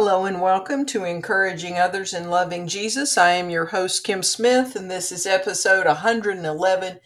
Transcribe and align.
Hello 0.00 0.26
and 0.26 0.40
welcome 0.40 0.86
to 0.86 1.02
Encouraging 1.02 1.76
Others 1.76 2.14
and 2.14 2.30
Loving 2.30 2.68
Jesus. 2.68 3.18
I 3.18 3.32
am 3.32 3.50
your 3.50 3.66
host, 3.66 4.04
Kim 4.04 4.22
Smith, 4.22 4.76
and 4.76 4.88
this 4.88 5.10
is 5.10 5.26
episode 5.26 5.86
111 5.86 7.00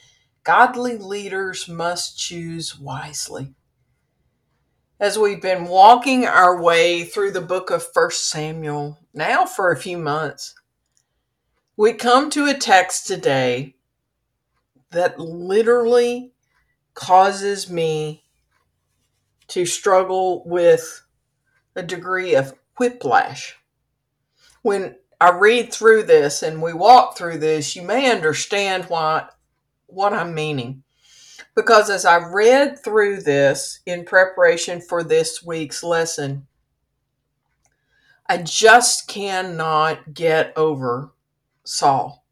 Godly 0.44 0.98
Leaders 0.98 1.66
Must 1.66 2.18
Choose 2.18 2.78
Wisely. 2.78 3.54
As 5.00 5.18
we've 5.18 5.40
been 5.40 5.64
walking 5.64 6.26
our 6.26 6.60
way 6.62 7.04
through 7.04 7.30
the 7.30 7.40
book 7.40 7.70
of 7.70 7.86
1 7.94 8.10
Samuel 8.10 8.98
now 9.14 9.46
for 9.46 9.72
a 9.72 9.80
few 9.80 9.96
months, 9.96 10.54
we 11.78 11.94
come 11.94 12.28
to 12.28 12.44
a 12.44 12.52
text 12.52 13.06
today 13.06 13.74
that 14.90 15.18
literally 15.18 16.34
causes 16.92 17.70
me 17.70 18.24
to 19.48 19.64
struggle 19.64 20.42
with 20.44 21.06
a 21.74 21.82
degree 21.82 22.34
of 22.34 22.52
whiplash. 22.78 23.56
When 24.62 24.96
I 25.20 25.30
read 25.30 25.72
through 25.72 26.04
this 26.04 26.42
and 26.42 26.60
we 26.62 26.72
walk 26.72 27.16
through 27.16 27.38
this, 27.38 27.76
you 27.76 27.82
may 27.82 28.10
understand 28.10 28.84
what 28.84 29.34
what 29.86 30.12
I'm 30.12 30.34
meaning. 30.34 30.82
Because 31.54 31.90
as 31.90 32.04
I 32.04 32.16
read 32.16 32.82
through 32.82 33.22
this 33.22 33.80
in 33.84 34.04
preparation 34.04 34.80
for 34.80 35.04
this 35.04 35.42
week's 35.42 35.82
lesson, 35.82 36.46
I 38.26 38.38
just 38.38 39.06
cannot 39.06 40.14
get 40.14 40.54
over 40.56 41.12
Saul. 41.64 42.24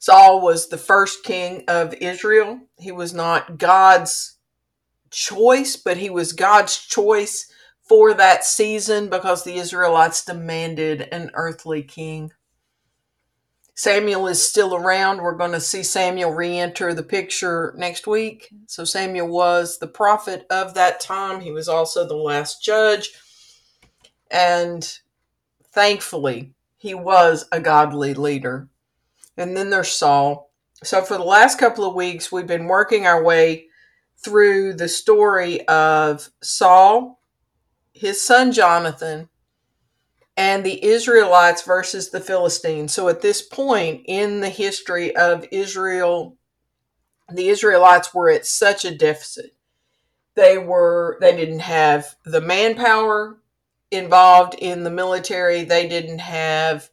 Saul 0.00 0.40
was 0.40 0.68
the 0.68 0.78
first 0.78 1.22
king 1.22 1.64
of 1.68 1.94
Israel. 1.94 2.60
He 2.78 2.92
was 2.92 3.14
not 3.14 3.58
God's 3.58 4.38
choice, 5.10 5.76
but 5.76 5.96
he 5.96 6.10
was 6.10 6.32
God's 6.32 6.76
choice 6.76 7.50
for 7.88 8.12
that 8.14 8.44
season 8.44 9.08
because 9.08 9.42
the 9.44 9.56
Israelites 9.56 10.24
demanded 10.24 11.08
an 11.10 11.30
earthly 11.34 11.82
king. 11.82 12.32
Samuel 13.74 14.26
is 14.26 14.46
still 14.46 14.74
around. 14.74 15.22
We're 15.22 15.36
going 15.36 15.52
to 15.52 15.60
see 15.60 15.84
Samuel 15.84 16.32
re 16.32 16.58
enter 16.58 16.92
the 16.92 17.04
picture 17.04 17.72
next 17.76 18.06
week. 18.06 18.48
So, 18.66 18.84
Samuel 18.84 19.28
was 19.28 19.78
the 19.78 19.86
prophet 19.86 20.46
of 20.50 20.74
that 20.74 21.00
time. 21.00 21.40
He 21.40 21.52
was 21.52 21.68
also 21.68 22.06
the 22.06 22.16
last 22.16 22.62
judge. 22.62 23.10
And 24.30 24.98
thankfully, 25.72 26.54
he 26.76 26.92
was 26.92 27.46
a 27.52 27.60
godly 27.60 28.14
leader. 28.14 28.68
And 29.36 29.56
then 29.56 29.70
there's 29.70 29.92
Saul. 29.92 30.50
So, 30.82 31.02
for 31.02 31.16
the 31.16 31.22
last 31.22 31.58
couple 31.58 31.84
of 31.84 31.94
weeks, 31.94 32.32
we've 32.32 32.48
been 32.48 32.66
working 32.66 33.06
our 33.06 33.22
way 33.22 33.66
through 34.16 34.74
the 34.74 34.88
story 34.88 35.66
of 35.68 36.28
Saul 36.42 37.17
his 37.98 38.20
son 38.20 38.52
Jonathan, 38.52 39.28
and 40.36 40.64
the 40.64 40.84
Israelites 40.84 41.62
versus 41.62 42.10
the 42.10 42.20
Philistines. 42.20 42.92
So 42.92 43.08
at 43.08 43.22
this 43.22 43.42
point 43.42 44.02
in 44.06 44.40
the 44.40 44.48
history 44.48 45.14
of 45.16 45.46
Israel, 45.50 46.36
the 47.32 47.48
Israelites 47.48 48.14
were 48.14 48.30
at 48.30 48.46
such 48.46 48.84
a 48.84 48.96
deficit. 48.96 49.56
They 50.36 50.56
were 50.56 51.18
they 51.20 51.34
didn't 51.34 51.60
have 51.60 52.14
the 52.24 52.40
manpower 52.40 53.38
involved 53.90 54.54
in 54.54 54.84
the 54.84 54.90
military. 54.90 55.64
They 55.64 55.88
didn't 55.88 56.20
have 56.20 56.90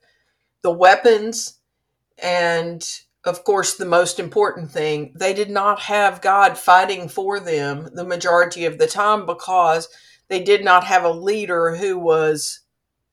the 0.63 0.71
weapons 0.71 1.59
and 2.17 2.83
of 3.25 3.43
course, 3.43 3.75
the 3.75 3.85
most 3.85 4.19
important 4.19 4.71
thing, 4.71 5.11
they 5.15 5.33
did 5.33 5.49
not 5.49 5.81
have 5.81 6.21
God 6.21 6.57
fighting 6.57 7.09
for 7.09 7.39
them 7.39 7.89
the 7.93 8.03
majority 8.03 8.65
of 8.65 8.77
the 8.77 8.87
time 8.87 9.25
because 9.25 9.89
they 10.27 10.43
did 10.43 10.63
not 10.63 10.83
have 10.85 11.03
a 11.03 11.09
leader 11.11 11.75
who 11.75 11.97
was 11.97 12.61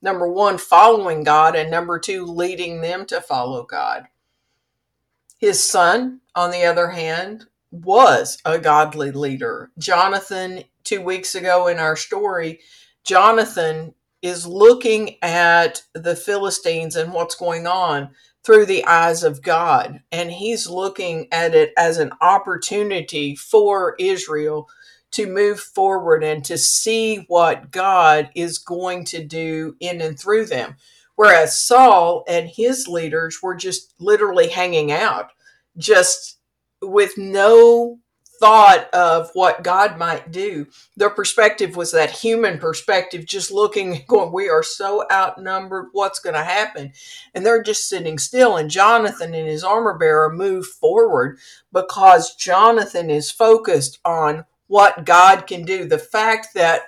number 0.00 0.28
one 0.28 0.58
following 0.58 1.24
God 1.24 1.54
and 1.54 1.70
number 1.70 1.98
two 1.98 2.24
leading 2.24 2.80
them 2.80 3.06
to 3.06 3.20
follow 3.20 3.64
God. 3.64 4.06
His 5.38 5.64
son, 5.64 6.20
on 6.34 6.50
the 6.50 6.64
other 6.64 6.88
hand, 6.88 7.46
was 7.70 8.38
a 8.44 8.58
godly 8.58 9.10
leader. 9.10 9.70
Jonathan, 9.78 10.64
two 10.84 11.00
weeks 11.00 11.34
ago 11.34 11.66
in 11.66 11.78
our 11.78 11.96
story, 11.96 12.60
Jonathan 13.04 13.94
is 14.20 14.46
looking 14.46 15.16
at 15.22 15.82
the 15.94 16.14
Philistines 16.14 16.94
and 16.94 17.12
what's 17.12 17.34
going 17.34 17.66
on 17.66 18.10
through 18.44 18.66
the 18.66 18.84
eyes 18.86 19.24
of 19.24 19.42
God. 19.42 20.00
And 20.12 20.30
he's 20.30 20.68
looking 20.68 21.26
at 21.32 21.54
it 21.54 21.72
as 21.76 21.98
an 21.98 22.12
opportunity 22.20 23.34
for 23.34 23.96
Israel 23.98 24.68
to 25.12 25.26
move 25.26 25.60
forward 25.60 26.24
and 26.24 26.44
to 26.44 26.58
see 26.58 27.24
what 27.28 27.70
God 27.70 28.30
is 28.34 28.58
going 28.58 29.04
to 29.06 29.22
do 29.24 29.76
in 29.80 30.00
and 30.00 30.18
through 30.18 30.46
them. 30.46 30.76
Whereas 31.14 31.60
Saul 31.60 32.24
and 32.26 32.48
his 32.48 32.88
leaders 32.88 33.42
were 33.42 33.54
just 33.54 33.94
literally 33.98 34.48
hanging 34.48 34.90
out, 34.90 35.30
just 35.76 36.38
with 36.80 37.16
no 37.16 37.98
thought 38.42 38.92
of 38.92 39.30
what 39.34 39.62
God 39.62 39.96
might 39.98 40.32
do. 40.32 40.66
Their 40.96 41.10
perspective 41.10 41.76
was 41.76 41.92
that 41.92 42.10
human 42.10 42.58
perspective, 42.58 43.24
just 43.24 43.52
looking, 43.52 44.02
going, 44.08 44.32
We 44.32 44.48
are 44.48 44.64
so 44.64 45.04
outnumbered. 45.12 45.90
What's 45.92 46.18
going 46.18 46.34
to 46.34 46.42
happen? 46.42 46.92
And 47.34 47.46
they're 47.46 47.62
just 47.62 47.88
sitting 47.88 48.18
still. 48.18 48.56
And 48.56 48.68
Jonathan 48.68 49.32
and 49.32 49.46
his 49.46 49.62
armor 49.62 49.96
bearer 49.96 50.28
move 50.28 50.66
forward 50.66 51.38
because 51.72 52.34
Jonathan 52.34 53.10
is 53.10 53.30
focused 53.30 54.00
on 54.04 54.44
what 54.72 55.04
God 55.04 55.46
can 55.46 55.66
do. 55.66 55.84
The 55.84 55.98
fact 55.98 56.54
that 56.54 56.84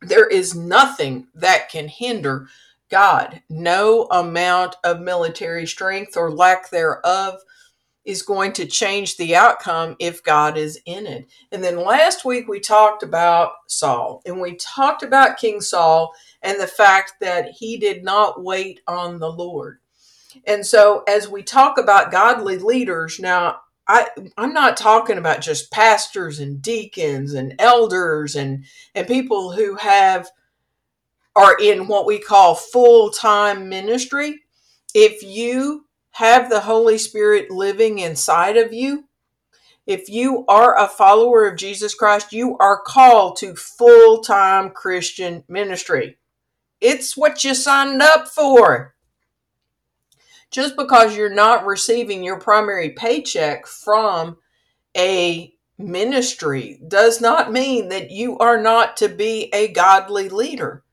there 0.00 0.26
is 0.26 0.56
nothing 0.56 1.28
that 1.32 1.68
can 1.68 1.86
hinder 1.86 2.48
God. 2.90 3.40
No 3.48 4.08
amount 4.10 4.74
of 4.82 4.98
military 4.98 5.64
strength 5.64 6.16
or 6.16 6.32
lack 6.32 6.70
thereof 6.70 7.38
is 8.04 8.22
going 8.22 8.52
to 8.54 8.66
change 8.66 9.16
the 9.16 9.36
outcome 9.36 9.94
if 10.00 10.24
God 10.24 10.58
is 10.58 10.76
in 10.84 11.06
it. 11.06 11.28
And 11.52 11.62
then 11.62 11.76
last 11.76 12.24
week 12.24 12.48
we 12.48 12.58
talked 12.58 13.04
about 13.04 13.52
Saul 13.68 14.20
and 14.26 14.40
we 14.40 14.56
talked 14.56 15.04
about 15.04 15.38
King 15.38 15.60
Saul 15.60 16.12
and 16.42 16.60
the 16.60 16.66
fact 16.66 17.12
that 17.20 17.50
he 17.60 17.76
did 17.76 18.02
not 18.02 18.42
wait 18.42 18.80
on 18.88 19.20
the 19.20 19.30
Lord. 19.30 19.78
And 20.48 20.66
so 20.66 21.04
as 21.06 21.28
we 21.28 21.44
talk 21.44 21.78
about 21.78 22.10
godly 22.10 22.58
leaders, 22.58 23.20
now 23.20 23.60
I 23.92 24.08
I'm 24.38 24.54
not 24.54 24.78
talking 24.78 25.18
about 25.18 25.42
just 25.42 25.70
pastors 25.70 26.38
and 26.38 26.62
deacons 26.62 27.34
and 27.34 27.54
elders 27.58 28.34
and 28.34 28.64
and 28.94 29.06
people 29.06 29.52
who 29.52 29.76
have 29.76 30.30
are 31.36 31.56
in 31.60 31.86
what 31.88 32.06
we 32.06 32.18
call 32.18 32.54
full-time 32.54 33.68
ministry. 33.68 34.40
If 34.94 35.22
you 35.22 35.86
have 36.12 36.48
the 36.48 36.60
Holy 36.60 36.96
Spirit 36.96 37.50
living 37.50 37.98
inside 37.98 38.56
of 38.56 38.72
you, 38.72 39.04
if 39.86 40.08
you 40.08 40.44
are 40.48 40.78
a 40.78 40.88
follower 40.88 41.46
of 41.46 41.58
Jesus 41.58 41.94
Christ, 41.94 42.32
you 42.32 42.56
are 42.58 42.80
called 42.80 43.36
to 43.38 43.54
full-time 43.54 44.70
Christian 44.70 45.44
ministry. 45.48 46.16
It's 46.80 47.16
what 47.16 47.44
you 47.44 47.54
signed 47.54 48.00
up 48.00 48.28
for 48.28 48.91
just 50.52 50.76
because 50.76 51.16
you're 51.16 51.34
not 51.34 51.66
receiving 51.66 52.22
your 52.22 52.38
primary 52.38 52.90
paycheck 52.90 53.66
from 53.66 54.36
a 54.96 55.52
ministry 55.78 56.80
does 56.86 57.20
not 57.20 57.50
mean 57.50 57.88
that 57.88 58.10
you 58.10 58.38
are 58.38 58.60
not 58.60 58.98
to 58.98 59.08
be 59.08 59.48
a 59.52 59.68
godly 59.68 60.28
leader. 60.28 60.84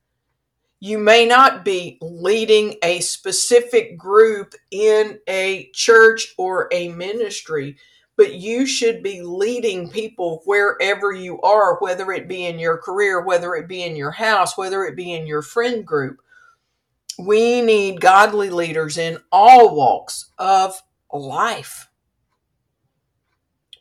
You 0.80 0.98
may 0.98 1.26
not 1.26 1.66
be 1.66 1.98
leading 2.02 2.78
a 2.82 3.02
specific 3.02 3.98
group 3.98 4.56
in 4.72 5.20
a 5.28 5.70
church 5.74 6.34
or 6.38 6.70
a 6.72 6.88
ministry, 6.88 7.78
but 8.16 8.36
you 8.36 8.66
should 8.66 9.04
be 9.04 9.22
leading 9.22 9.90
people 9.90 10.42
wherever 10.46 11.12
you 11.12 11.42
are, 11.42 11.78
whether 11.80 12.14
it 12.14 12.30
be 12.30 12.46
in 12.46 12.60
your 12.60 12.78
career, 12.78 13.22
whether 13.22 13.56
it 13.56 13.68
be 13.68 13.84
in 13.84 13.98
your 13.98 14.12
house, 14.12 14.58
whether 14.58 14.86
it 14.86 14.96
be 14.96 15.14
in 15.14 15.28
your 15.28 15.42
friend 15.42 15.86
group 15.86 16.22
we 17.20 17.62
need 17.62 18.00
godly 18.00 18.50
leaders 18.50 18.98
in 18.98 19.18
all 19.32 19.76
walks 19.76 20.32
of 20.38 20.82
life. 21.12 21.90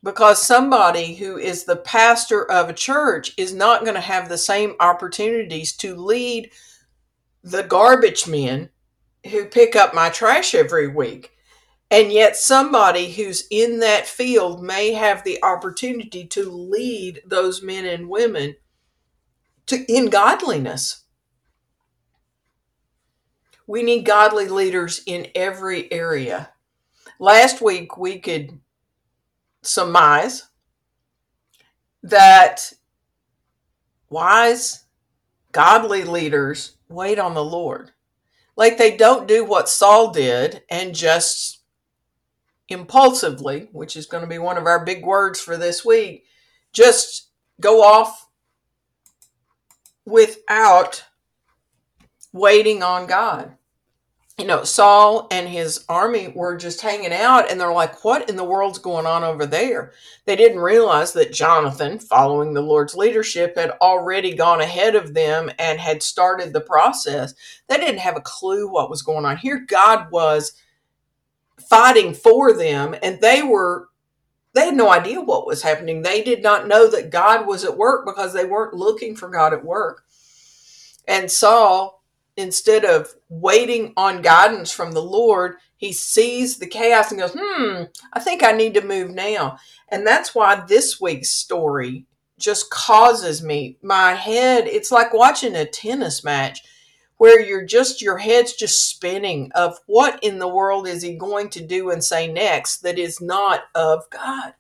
Because 0.03 0.43
somebody 0.43 1.15
who 1.15 1.37
is 1.37 1.65
the 1.65 1.77
pastor 1.77 2.49
of 2.51 2.69
a 2.69 2.75
church 2.75 3.35
is 3.37 3.55
not 3.55 3.83
going 3.83 3.95
to 3.95 4.01
have 4.01 4.29
the 4.29 4.39
same 4.39 4.75
opportunities 4.81 5.73
to 5.77 5.95
lead 5.95 6.51
the 7.43 7.63
garbage 7.63 8.27
men 8.27 8.71
who 9.31 9.45
pick 9.47 9.77
up 9.77 9.95
my 9.95 10.09
trash 10.09 10.55
every 10.55 10.89
week. 10.89 11.33
And 11.91 12.13
yet, 12.13 12.37
somebody 12.37 13.13
who's 13.13 13.47
in 13.51 13.79
that 13.81 14.07
field 14.07 14.63
may 14.63 14.93
have 14.93 15.25
the 15.25 15.43
opportunity 15.43 16.27
to 16.27 16.51
lead 16.51 17.23
those 17.25 17.63
men 17.63 17.87
and 17.87 18.09
women 18.09 18.57
to 19.67 19.85
in 19.91 20.11
godliness. 20.11 21.05
We 23.69 23.83
need 23.83 24.07
godly 24.07 24.49
leaders 24.49 25.03
in 25.05 25.29
every 25.35 25.93
area. 25.93 26.49
Last 27.21 27.61
week, 27.61 27.99
we 27.99 28.19
could 28.19 28.59
surmise 29.61 30.49
that 32.03 32.73
wise, 34.09 34.87
godly 35.53 36.05
leaders 36.05 36.79
wait 36.89 37.19
on 37.19 37.35
the 37.35 37.45
Lord. 37.45 37.91
Like 38.57 38.79
they 38.79 38.97
don't 38.97 39.29
do 39.29 39.45
what 39.45 39.69
Saul 39.69 40.13
did 40.13 40.63
and 40.71 40.95
just 40.95 41.61
impulsively, 42.71 43.69
which 43.73 43.99
is 43.99 44.07
going 44.07 44.23
to 44.23 44.29
be 44.29 44.39
one 44.39 44.57
of 44.57 44.65
our 44.65 44.83
big 44.83 45.05
words 45.05 45.41
for 45.41 45.59
this 45.59 45.85
week, 45.85 46.25
just 46.73 47.29
go 47.61 47.83
off 47.83 48.31
without 50.07 51.05
waiting 52.33 52.83
on 52.83 53.07
God 53.07 53.58
you 54.39 54.47
know, 54.47 54.63
Saul 54.63 55.27
and 55.33 55.49
his 55.49 55.85
army 55.89 56.29
were 56.29 56.57
just 56.57 56.81
hanging 56.81 57.13
out, 57.13 57.51
and 57.51 57.61
they're 57.61 57.73
like, 57.73 58.05
What 58.05 58.31
in 58.31 58.37
the 58.37 58.45
world's 58.45 58.79
going 58.79 59.05
on 59.05 59.25
over 59.25 59.45
there? 59.47 59.93
They 60.27 60.37
didn't 60.37 60.61
realize 60.61 61.13
that 61.15 61.33
Jonathan, 61.33 61.99
following 61.99 62.55
the 62.55 62.63
Lord's 62.63 62.95
leadership, 62.95 63.57
had 63.57 63.73
already 63.81 64.35
gone 64.35 64.61
ahead 64.61 64.95
of 64.95 65.13
them 65.13 65.51
and 65.59 65.81
had 65.81 66.05
started 66.05 66.53
the 66.53 66.61
process. 66.61 67.35
They 67.69 67.79
didn't 67.79 67.99
have 67.99 68.17
a 68.17 68.23
clue 68.23 68.71
what 68.71 68.91
was 68.91 69.03
going 69.03 69.25
on. 69.25 69.39
Here, 69.39 69.65
God 69.67 70.13
was 70.13 70.53
fighting 71.69 72.15
for 72.15 72.53
them, 72.53 72.95
and 73.03 73.21
they 73.21 73.43
were. 73.43 73.89
They 74.55 74.67
had 74.67 74.77
no 74.77 74.91
idea 74.91 75.21
what 75.21 75.47
was 75.47 75.63
happening. 75.63 76.03
They 76.03 76.23
did 76.23 76.43
not 76.43 76.67
know 76.67 76.89
that 76.91 77.11
God 77.11 77.47
was 77.47 77.65
at 77.65 77.77
work 77.77 78.07
because 78.07 78.33
they 78.33 78.45
weren't 78.45 78.75
looking 78.75 79.15
for 79.15 79.29
God 79.29 79.53
at 79.53 79.65
work. 79.65 80.05
And 81.07 81.31
Saul 81.31 81.98
instead 82.39 82.85
of 82.85 83.15
waiting 83.29 83.93
on 83.97 84.23
guidance 84.23 84.71
from 84.71 84.93
the 84.93 85.03
Lord, 85.03 85.57
he 85.77 85.93
sees 85.93 86.59
the 86.59 86.69
chaos 86.69 87.11
and 87.11 87.21
goes, 87.21 87.37
Hmm, 87.37 87.85
I 88.13 88.21
think 88.21 88.43
I 88.43 88.53
need 88.53 88.75
to 88.75 88.87
move 88.87 89.11
now. 89.11 89.59
And 89.89 90.07
that's 90.07 90.35
why 90.35 90.65
this 90.67 91.01
week's 91.01 91.31
story 91.31 92.07
just 92.39 92.71
causes 92.71 93.43
me, 93.43 93.77
my 93.83 94.13
head, 94.13 94.69
it's 94.69 94.93
like 94.93 95.13
watching 95.13 95.57
a 95.57 95.67
tennis 95.67 96.23
match 96.23 96.61
where 97.17 97.41
you're 97.41 97.67
just, 97.67 98.01
your 98.01 98.19
head's 98.19 98.55
just 98.55 98.89
spinning 98.89 99.51
of 99.57 99.77
what 99.87 100.23
in 100.23 100.39
the 100.39 100.47
world 100.47 100.87
is 100.87 101.03
he 101.03 101.17
going 101.17 101.49
to 101.51 101.67
do 101.67 101.91
and 101.91 102.05
say 102.05 102.33
next 102.33 102.79
that 102.83 102.97
is 103.01 103.21
not 103.21 103.63
of 103.75 104.09
God. 104.11 104.55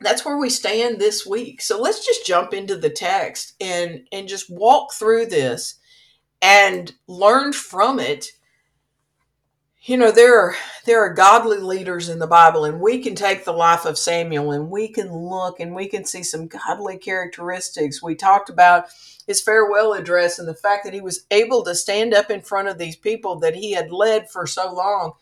That's 0.00 0.24
where 0.24 0.38
we 0.38 0.48
stand 0.48 0.98
this 0.98 1.26
week. 1.26 1.60
So 1.60 1.78
let's 1.78 2.06
just 2.06 2.24
jump 2.24 2.54
into 2.54 2.76
the 2.76 2.88
text 2.88 3.54
and 3.60 4.06
and 4.12 4.28
just 4.28 4.48
walk 4.48 4.94
through 4.94 5.26
this 5.26 5.77
and 6.40 6.92
learned 7.06 7.54
from 7.54 7.98
it. 7.98 8.28
You 9.82 9.96
know 9.96 10.10
there 10.10 10.38
are 10.38 10.54
there 10.84 11.00
are 11.02 11.14
godly 11.14 11.58
leaders 11.58 12.08
in 12.08 12.18
the 12.18 12.26
bible 12.26 12.64
and 12.64 12.80
we 12.80 12.98
can 12.98 13.14
take 13.14 13.44
the 13.44 13.52
life 13.52 13.86
of 13.86 13.96
samuel 13.96 14.52
and 14.52 14.68
we 14.68 14.88
can 14.88 15.10
look 15.10 15.60
and 15.60 15.74
we 15.74 15.88
can 15.88 16.04
see 16.04 16.22
some 16.22 16.46
godly 16.46 16.98
characteristics. 16.98 18.02
We 18.02 18.14
talked 18.14 18.50
about 18.50 18.88
his 19.26 19.40
farewell 19.40 19.94
address 19.94 20.38
and 20.38 20.46
the 20.46 20.54
fact 20.54 20.84
that 20.84 20.94
he 20.94 21.00
was 21.00 21.24
able 21.30 21.64
to 21.64 21.74
stand 21.74 22.12
up 22.12 22.30
in 22.30 22.42
front 22.42 22.68
of 22.68 22.78
these 22.78 22.96
people 22.96 23.38
that 23.40 23.54
he 23.54 23.72
had 23.72 23.90
led 23.90 24.30
for 24.30 24.46
so 24.46 24.72
long. 24.72 25.12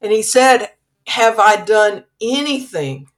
And 0.00 0.12
he 0.12 0.22
said 0.22 0.70
have 1.08 1.38
i 1.38 1.56
done 1.56 2.04
anything 2.20 3.08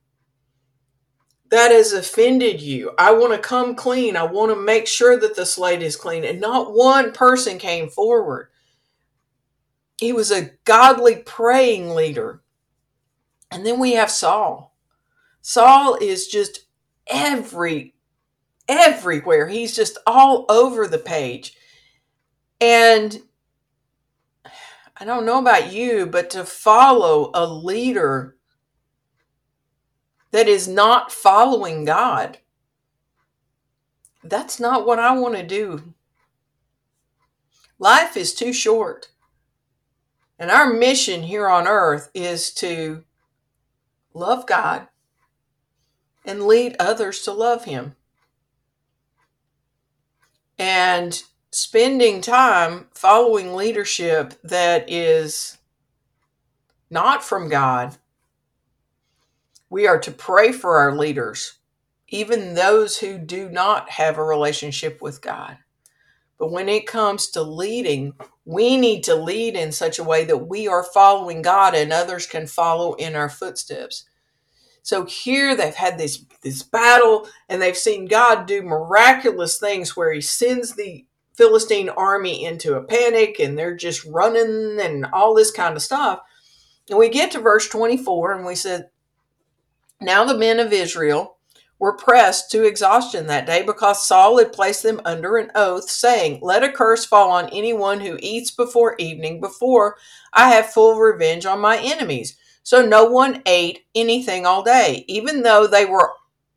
that 1.51 1.73
has 1.73 1.93
offended 1.93 2.61
you. 2.61 2.93
I 2.97 3.13
want 3.13 3.33
to 3.33 3.39
come 3.39 3.75
clean. 3.75 4.17
I 4.17 4.23
want 4.23 4.53
to 4.53 4.61
make 4.61 4.87
sure 4.87 5.19
that 5.19 5.37
the 5.37 5.45
slate 5.45 5.83
is 5.83 5.97
clean. 5.97 6.25
And 6.25 6.41
not 6.41 6.75
one 6.75 7.13
person 7.13 7.59
came 7.59 7.89
forward. 7.89 8.49
He 9.99 10.13
was 10.13 10.31
a 10.31 10.53
godly 10.65 11.17
praying 11.17 11.91
leader. 11.91 12.43
And 13.51 13.67
then 13.67 13.81
we 13.81 13.93
have 13.95 14.11
Saul. 14.11 14.77
Saul 15.43 15.97
is 16.01 16.29
just 16.29 16.67
every 17.09 17.95
everywhere. 18.69 19.49
He's 19.49 19.75
just 19.75 19.99
all 20.07 20.47
over 20.49 20.87
the 20.87 20.99
page. 20.99 21.55
And 22.61 23.19
I 24.97 25.05
don't 25.05 25.27
know 25.27 25.39
about 25.39 25.73
you, 25.73 26.07
but 26.07 26.31
to 26.31 26.45
follow 26.45 27.33
a 27.35 27.45
leader 27.47 28.37
that 30.31 30.49
is 30.49 30.69
not 30.69 31.13
following 31.13 31.85
God. 31.85 32.39
That's 34.23 34.61
not 34.61 34.87
what 34.87 34.99
I 34.99 35.19
want 35.19 35.37
to 35.37 35.43
do. 35.43 35.95
Life 37.79 38.17
is 38.17 38.35
too 38.35 38.53
short. 38.53 39.09
And 40.39 40.51
our 40.51 40.73
mission 40.73 41.23
here 41.23 41.49
on 41.49 41.67
earth 41.67 42.11
is 42.15 42.53
to 42.55 43.05
love 44.15 44.47
God 44.47 44.89
and 46.25 46.47
lead 46.47 46.77
others 46.79 47.23
to 47.23 47.33
love 47.33 47.65
Him. 47.65 47.97
And 50.59 51.23
spending 51.51 52.21
time 52.21 52.89
following 52.95 53.55
leadership 53.55 54.35
that 54.45 54.89
is 54.91 55.59
not 56.91 57.25
from 57.25 57.49
God 57.49 57.97
we 59.71 59.87
are 59.87 60.01
to 60.01 60.11
pray 60.11 60.53
for 60.53 60.79
our 60.79 60.97
leaders, 60.97 61.59
even 62.09 62.55
those 62.55 62.99
who 62.99 63.17
do 63.19 63.49
not 63.49 63.89
have 63.91 64.19
a 64.19 64.25
relationship 64.25 65.01
with 65.01 65.23
God. 65.23 65.59
But 66.39 66.51
when 66.51 66.69
it 66.69 66.87
comes 66.87 67.29
to 67.31 67.43
leading, 67.43 68.15
we 68.45 68.77
need 68.77 69.05
to 69.05 69.15
lead 69.15 69.55
in 69.55 69.73
such 69.73 69.99
a 69.99 70.05
way 70.05 70.25
that 70.25 70.49
we 70.49 70.67
are 70.67 70.83
following 70.83 71.41
God 71.41 71.75
and 71.75 71.93
others 71.93 72.27
can 72.27 72.47
follow 72.47 72.95
in 72.95 73.15
our 73.15 73.29
footsteps. 73.29 74.05
So 74.83 75.05
here 75.05 75.55
they've 75.55 75.75
had 75.75 75.99
this 75.99 76.25
this 76.43 76.63
battle 76.63 77.29
and 77.49 77.61
they've 77.61 77.77
seen 77.77 78.07
God 78.07 78.47
do 78.47 78.63
miraculous 78.63 79.59
things 79.59 79.95
where 79.95 80.11
he 80.13 80.23
sends 80.23 80.75
the 80.75 81.05
Philistine 81.35 81.91
army 81.91 82.45
into 82.45 82.75
a 82.75 82.83
panic 82.83 83.39
and 83.39 83.59
they're 83.59 83.77
just 83.77 84.05
running 84.07 84.79
and 84.81 85.07
all 85.13 85.35
this 85.35 85.51
kind 85.51 85.77
of 85.77 85.83
stuff. 85.83 86.21
And 86.89 86.99
we 86.99 87.11
get 87.11 87.31
to 87.33 87.41
verse 87.41 87.69
24 87.69 88.33
and 88.33 88.47
we 88.47 88.55
said 88.55 88.89
now 90.01 90.25
the 90.25 90.37
men 90.37 90.59
of 90.61 90.73
Israel 90.73 91.37
were 91.79 91.97
pressed 91.97 92.51
to 92.51 92.65
exhaustion 92.65 93.27
that 93.27 93.47
day 93.47 93.63
because 93.63 94.07
Saul 94.07 94.39
had 94.39 94.53
placed 94.53 94.83
them 94.83 95.01
under 95.05 95.39
an 95.39 95.51
oath, 95.55 95.91
saying, 95.91 96.41
Let 96.43 96.63
a 96.63 96.71
curse 96.71 97.07
fall 97.07 97.31
on 97.31 97.49
anyone 97.49 98.01
who 98.01 98.19
eats 98.21 98.51
before 98.51 98.95
evening, 98.99 99.41
before 99.41 99.97
I 100.33 100.51
have 100.51 100.73
full 100.73 100.99
revenge 101.01 101.47
on 101.47 101.61
my 101.61 101.79
enemies. 101.79 102.37
So 102.63 102.85
no 102.85 103.05
one 103.07 103.43
ate 103.47 103.81
anything 103.95 104.45
all 104.45 104.63
day, 104.63 105.05
even 105.09 105.43
though 105.43 105.67
they 105.67 105.87
were 105.87 106.13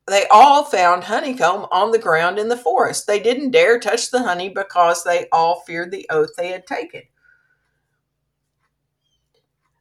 they 0.05 0.27
all 0.27 0.65
found 0.65 1.05
honeycomb 1.05 1.65
on 1.71 1.91
the 1.91 1.97
ground 1.97 2.37
in 2.37 2.49
the 2.49 2.57
forest. 2.57 3.07
They 3.07 3.21
didn't 3.21 3.51
dare 3.51 3.79
touch 3.79 4.11
the 4.11 4.23
honey 4.23 4.49
because 4.49 5.03
they 5.03 5.27
all 5.31 5.61
feared 5.65 5.91
the 5.91 6.05
oath 6.09 6.31
they 6.35 6.49
had 6.49 6.67
taken. 6.67 7.03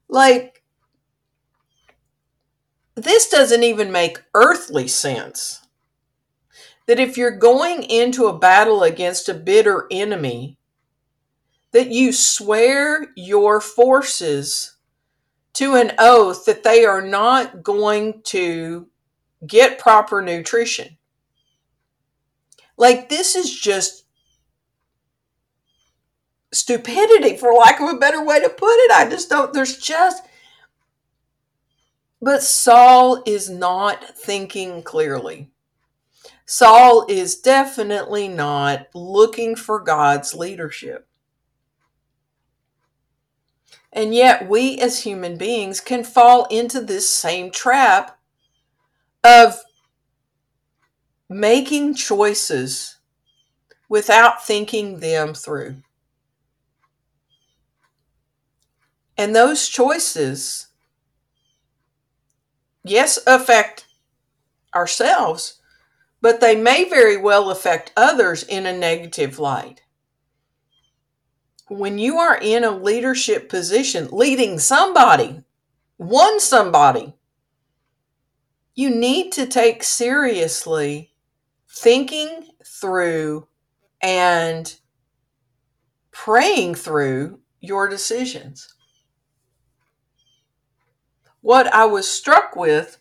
Like 0.08 0.61
this 2.94 3.28
doesn't 3.28 3.62
even 3.62 3.90
make 3.90 4.22
earthly 4.34 4.88
sense. 4.88 5.60
That 6.86 7.00
if 7.00 7.16
you're 7.16 7.36
going 7.36 7.84
into 7.84 8.26
a 8.26 8.38
battle 8.38 8.82
against 8.82 9.28
a 9.28 9.34
bitter 9.34 9.86
enemy, 9.90 10.58
that 11.72 11.88
you 11.88 12.12
swear 12.12 13.06
your 13.16 13.60
forces 13.60 14.76
to 15.54 15.74
an 15.74 15.92
oath 15.98 16.44
that 16.44 16.64
they 16.64 16.84
are 16.84 17.00
not 17.00 17.62
going 17.62 18.22
to 18.24 18.88
get 19.46 19.78
proper 19.78 20.20
nutrition. 20.20 20.98
Like, 22.76 23.08
this 23.08 23.36
is 23.36 23.58
just 23.58 24.04
stupidity, 26.52 27.36
for 27.36 27.54
lack 27.54 27.80
of 27.80 27.88
a 27.88 27.98
better 27.98 28.24
way 28.24 28.40
to 28.40 28.48
put 28.48 28.76
it. 28.84 28.90
I 28.90 29.08
just 29.08 29.30
don't, 29.30 29.52
there's 29.52 29.78
just, 29.78 30.24
but 32.22 32.44
Saul 32.44 33.20
is 33.26 33.50
not 33.50 34.16
thinking 34.16 34.84
clearly. 34.84 35.50
Saul 36.46 37.04
is 37.08 37.40
definitely 37.40 38.28
not 38.28 38.86
looking 38.94 39.56
for 39.56 39.80
God's 39.80 40.32
leadership. 40.32 41.08
And 43.92 44.14
yet, 44.14 44.48
we 44.48 44.78
as 44.78 45.02
human 45.02 45.36
beings 45.36 45.80
can 45.80 46.04
fall 46.04 46.46
into 46.46 46.80
this 46.80 47.10
same 47.10 47.50
trap 47.50 48.18
of 49.24 49.60
making 51.28 51.94
choices 51.94 52.98
without 53.88 54.44
thinking 54.44 55.00
them 55.00 55.34
through. 55.34 55.76
And 59.18 59.36
those 59.36 59.68
choices 59.68 60.68
yes, 62.84 63.18
affect 63.26 63.86
ourselves, 64.74 65.60
but 66.20 66.40
they 66.40 66.56
may 66.56 66.88
very 66.88 67.16
well 67.16 67.50
affect 67.50 67.92
others 67.96 68.42
in 68.42 68.66
a 68.66 68.76
negative 68.76 69.38
light. 69.38 69.82
When 71.68 71.98
you 71.98 72.18
are 72.18 72.38
in 72.40 72.64
a 72.64 72.70
leadership 72.70 73.48
position, 73.48 74.08
leading 74.12 74.58
somebody, 74.58 75.42
one 75.96 76.40
somebody, 76.40 77.14
you 78.74 78.90
need 78.90 79.32
to 79.32 79.46
take 79.46 79.82
seriously 79.82 81.12
thinking 81.68 82.46
through 82.64 83.46
and 84.00 84.74
praying 86.10 86.74
through 86.74 87.40
your 87.60 87.88
decisions. 87.88 88.74
What 91.42 91.72
I 91.74 91.84
was 91.84 92.08
struck 92.08 92.56
with 92.56 92.98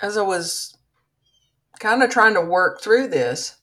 as 0.00 0.16
I 0.16 0.22
was 0.22 0.76
kind 1.78 2.02
of 2.02 2.10
trying 2.10 2.34
to 2.34 2.40
work 2.40 2.80
through 2.80 3.08
this 3.08 3.56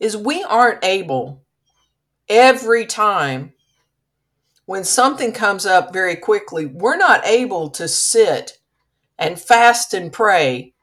is 0.00 0.16
we 0.16 0.42
aren't 0.44 0.84
able 0.84 1.44
every 2.28 2.86
time 2.86 3.52
when 4.66 4.84
something 4.84 5.32
comes 5.32 5.64
up 5.64 5.92
very 5.92 6.14
quickly, 6.14 6.66
we're 6.66 6.96
not 6.96 7.26
able 7.26 7.70
to 7.70 7.88
sit 7.88 8.58
and 9.18 9.40
fast 9.40 9.94
and 9.94 10.12
pray 10.12 10.74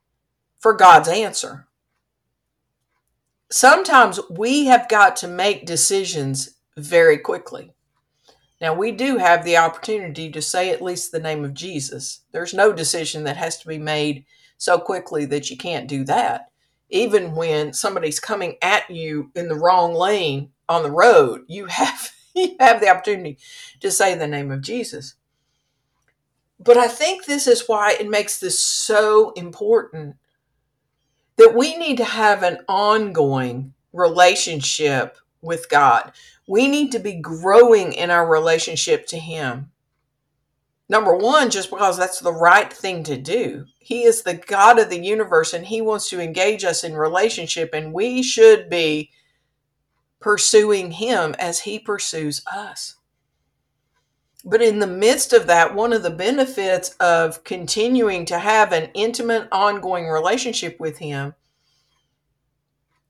for 0.60 0.74
God's 0.74 1.08
answer. 1.08 1.68
Sometimes 3.52 4.20
we 4.30 4.66
have 4.66 4.90
got 4.90 5.16
to 5.18 5.28
make 5.28 5.68
decisions 5.68 6.56
very 6.76 7.20
quickly. 7.20 7.75
Now, 8.62 8.74
we 8.74 8.92
do 8.92 9.18
have 9.18 9.44
the 9.44 9.58
opportunity 9.58 10.32
to 10.32 10.42
say 10.42 10.72
at 10.72 10.82
least 10.82 11.12
the 11.12 11.20
name 11.20 11.44
of 11.44 11.54
Jesus. 11.54 12.22
There's 12.32 12.54
no 12.54 12.72
decision 12.72 13.26
that 13.26 13.38
has 13.38 13.58
to 13.60 13.68
be 13.68 13.78
made 13.78 14.26
so 14.58 14.80
quickly 14.80 15.26
that 15.26 15.50
you 15.50 15.58
can't 15.58 15.88
do 15.88 16.06
that. 16.06 16.52
Even 16.90 17.36
when 17.36 17.74
somebody's 17.74 18.20
coming 18.20 18.56
at 18.62 18.90
you 18.90 19.32
in 19.36 19.50
the 19.50 19.56
wrong 19.56 19.94
lane 19.94 20.52
on 20.70 20.84
the 20.84 20.92
road, 20.92 21.42
you 21.48 21.66
have 21.66 22.12
you 22.36 22.56
have 22.60 22.80
the 22.80 22.90
opportunity 22.90 23.38
to 23.80 23.92
say 23.92 24.16
the 24.16 24.28
name 24.28 24.52
of 24.52 24.62
Jesus. 24.62 25.16
But 26.60 26.78
I 26.78 26.88
think 26.88 27.26
this 27.26 27.48
is 27.48 27.68
why 27.68 27.94
it 27.94 28.10
makes 28.10 28.40
this 28.40 28.60
so 28.60 29.32
important 29.32 30.16
that 31.38 31.54
we 31.56 31.78
need 31.78 31.98
to 31.98 32.06
have 32.06 32.44
an 32.44 32.60
ongoing 32.68 33.74
relationship 33.92 35.18
with 35.46 35.70
God. 35.70 36.12
We 36.48 36.68
need 36.68 36.92
to 36.92 37.00
be 37.00 37.14
growing 37.14 37.94
in 37.94 38.12
our 38.12 38.28
relationship 38.28 39.08
to 39.08 39.18
Him. 39.18 39.72
Number 40.90 41.16
one, 41.16 41.50
just 41.50 41.70
because 41.70 41.98
that's 41.98 42.20
the 42.20 42.34
right 42.34 42.72
thing 42.72 43.04
to 43.06 43.18
do. 43.18 43.66
He 43.80 44.04
is 44.04 44.22
the 44.22 44.36
God 44.36 44.78
of 44.78 44.90
the 44.90 45.04
universe 45.04 45.54
and 45.54 45.66
He 45.66 45.82
wants 45.82 46.10
to 46.10 46.20
engage 46.20 46.64
us 46.64 46.84
in 46.84 46.96
relationship, 46.96 47.72
and 47.74 47.94
we 47.94 48.22
should 48.22 48.70
be 48.70 49.12
pursuing 50.20 50.92
Him 50.92 51.36
as 51.40 51.62
He 51.62 51.80
pursues 51.80 52.42
us. 52.52 52.96
But 54.44 54.62
in 54.62 54.78
the 54.78 54.88
midst 54.88 55.34
of 55.34 55.48
that, 55.48 55.74
one 55.74 55.92
of 55.92 56.04
the 56.04 56.12
benefits 56.12 56.90
of 57.00 57.44
continuing 57.44 58.26
to 58.26 58.38
have 58.38 58.72
an 58.72 58.92
intimate, 58.94 59.48
ongoing 59.52 60.08
relationship 60.08 60.80
with 60.80 61.00
Him 61.00 61.34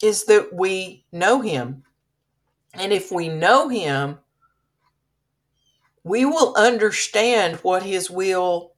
is 0.02 0.26
that 0.26 0.54
we 0.54 1.06
know 1.12 1.42
Him. 1.42 1.85
And 2.78 2.94
if 2.94 3.12
we 3.12 3.30
know 3.30 3.70
Him, 3.70 4.20
we 6.04 6.26
will 6.26 6.54
understand 6.56 7.58
what 7.58 7.84
His 7.84 8.10
will 8.10 8.74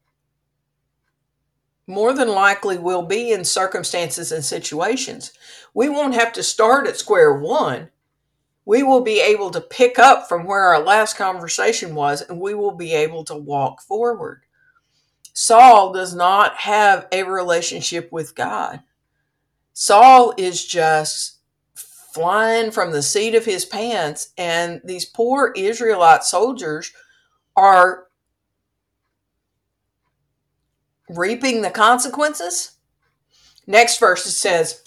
more 1.86 2.14
than 2.14 2.28
likely 2.30 2.78
will 2.78 3.04
be 3.04 3.32
in 3.32 3.46
circumstances 3.46 4.32
and 4.32 4.44
situations. 4.44 5.32
We 5.74 5.88
won't 5.90 6.16
have 6.16 6.34
to 6.34 6.44
start 6.44 6.86
at 6.88 6.98
square 6.98 7.34
one 7.34 7.90
we 8.68 8.84
will 8.84 9.00
be 9.00 9.22
able 9.22 9.50
to 9.50 9.62
pick 9.62 9.98
up 9.98 10.28
from 10.28 10.44
where 10.44 10.64
our 10.64 10.84
last 10.84 11.16
conversation 11.16 11.96
was 11.96 12.22
and 12.22 12.38
we 12.38 12.54
will 12.54 12.74
be 12.74 12.94
able 12.94 13.24
to 13.24 13.34
walk 13.34 13.82
forward. 13.82 14.42
Saul 15.32 15.94
does 15.94 16.14
not 16.14 16.58
have 16.58 17.08
a 17.14 17.24
relationship 17.24 18.12
with 18.12 18.36
God. 18.36 18.82
Saul 19.72 20.34
is 20.38 20.66
just 20.66 21.37
flying 22.18 22.72
from 22.72 22.92
the 22.92 23.04
seat 23.04 23.36
of 23.36 23.46
his 23.46 23.64
pants, 23.64 24.34
and 24.40 24.82
these 24.84 25.06
poor 25.06 25.54
Israelite 25.56 26.24
soldiers 26.24 26.92
are 27.56 28.08
reaping 31.10 31.62
the 31.62 31.70
consequences. 31.70 32.72
Next 33.68 34.00
verse 34.00 34.26
it 34.26 34.32
says, 34.32 34.82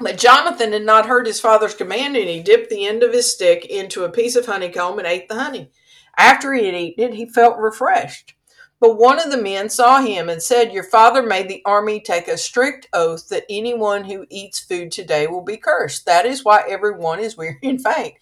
but 0.00 0.16
Jonathan 0.16 0.72
had 0.72 0.84
not 0.86 1.04
heard 1.04 1.26
his 1.26 1.38
father's 1.38 1.74
command, 1.74 2.16
and 2.16 2.30
he 2.30 2.42
dipped 2.42 2.70
the 2.70 2.86
end 2.86 3.02
of 3.02 3.12
his 3.12 3.30
stick 3.30 3.66
into 3.66 4.04
a 4.04 4.10
piece 4.10 4.34
of 4.34 4.46
honeycomb 4.46 4.98
and 4.98 5.06
ate 5.06 5.28
the 5.28 5.34
honey. 5.34 5.70
After 6.16 6.54
he 6.54 6.64
had 6.64 6.74
eaten 6.74 7.10
it, 7.10 7.14
he 7.14 7.26
felt 7.26 7.58
refreshed. 7.58 8.34
But 8.80 8.98
one 8.98 9.18
of 9.18 9.30
the 9.30 9.40
men 9.40 9.70
saw 9.70 10.02
him 10.02 10.28
and 10.28 10.42
said, 10.42 10.72
Your 10.72 10.84
father 10.84 11.22
made 11.22 11.48
the 11.48 11.62
army 11.64 12.00
take 12.00 12.28
a 12.28 12.36
strict 12.36 12.88
oath 12.92 13.28
that 13.28 13.44
anyone 13.48 14.04
who 14.04 14.26
eats 14.28 14.60
food 14.60 14.92
today 14.92 15.26
will 15.26 15.42
be 15.42 15.56
cursed. 15.56 16.06
That 16.06 16.26
is 16.26 16.44
why 16.44 16.64
everyone 16.68 17.20
is 17.20 17.36
weary 17.38 17.58
and 17.62 17.82
faint. 17.82 18.14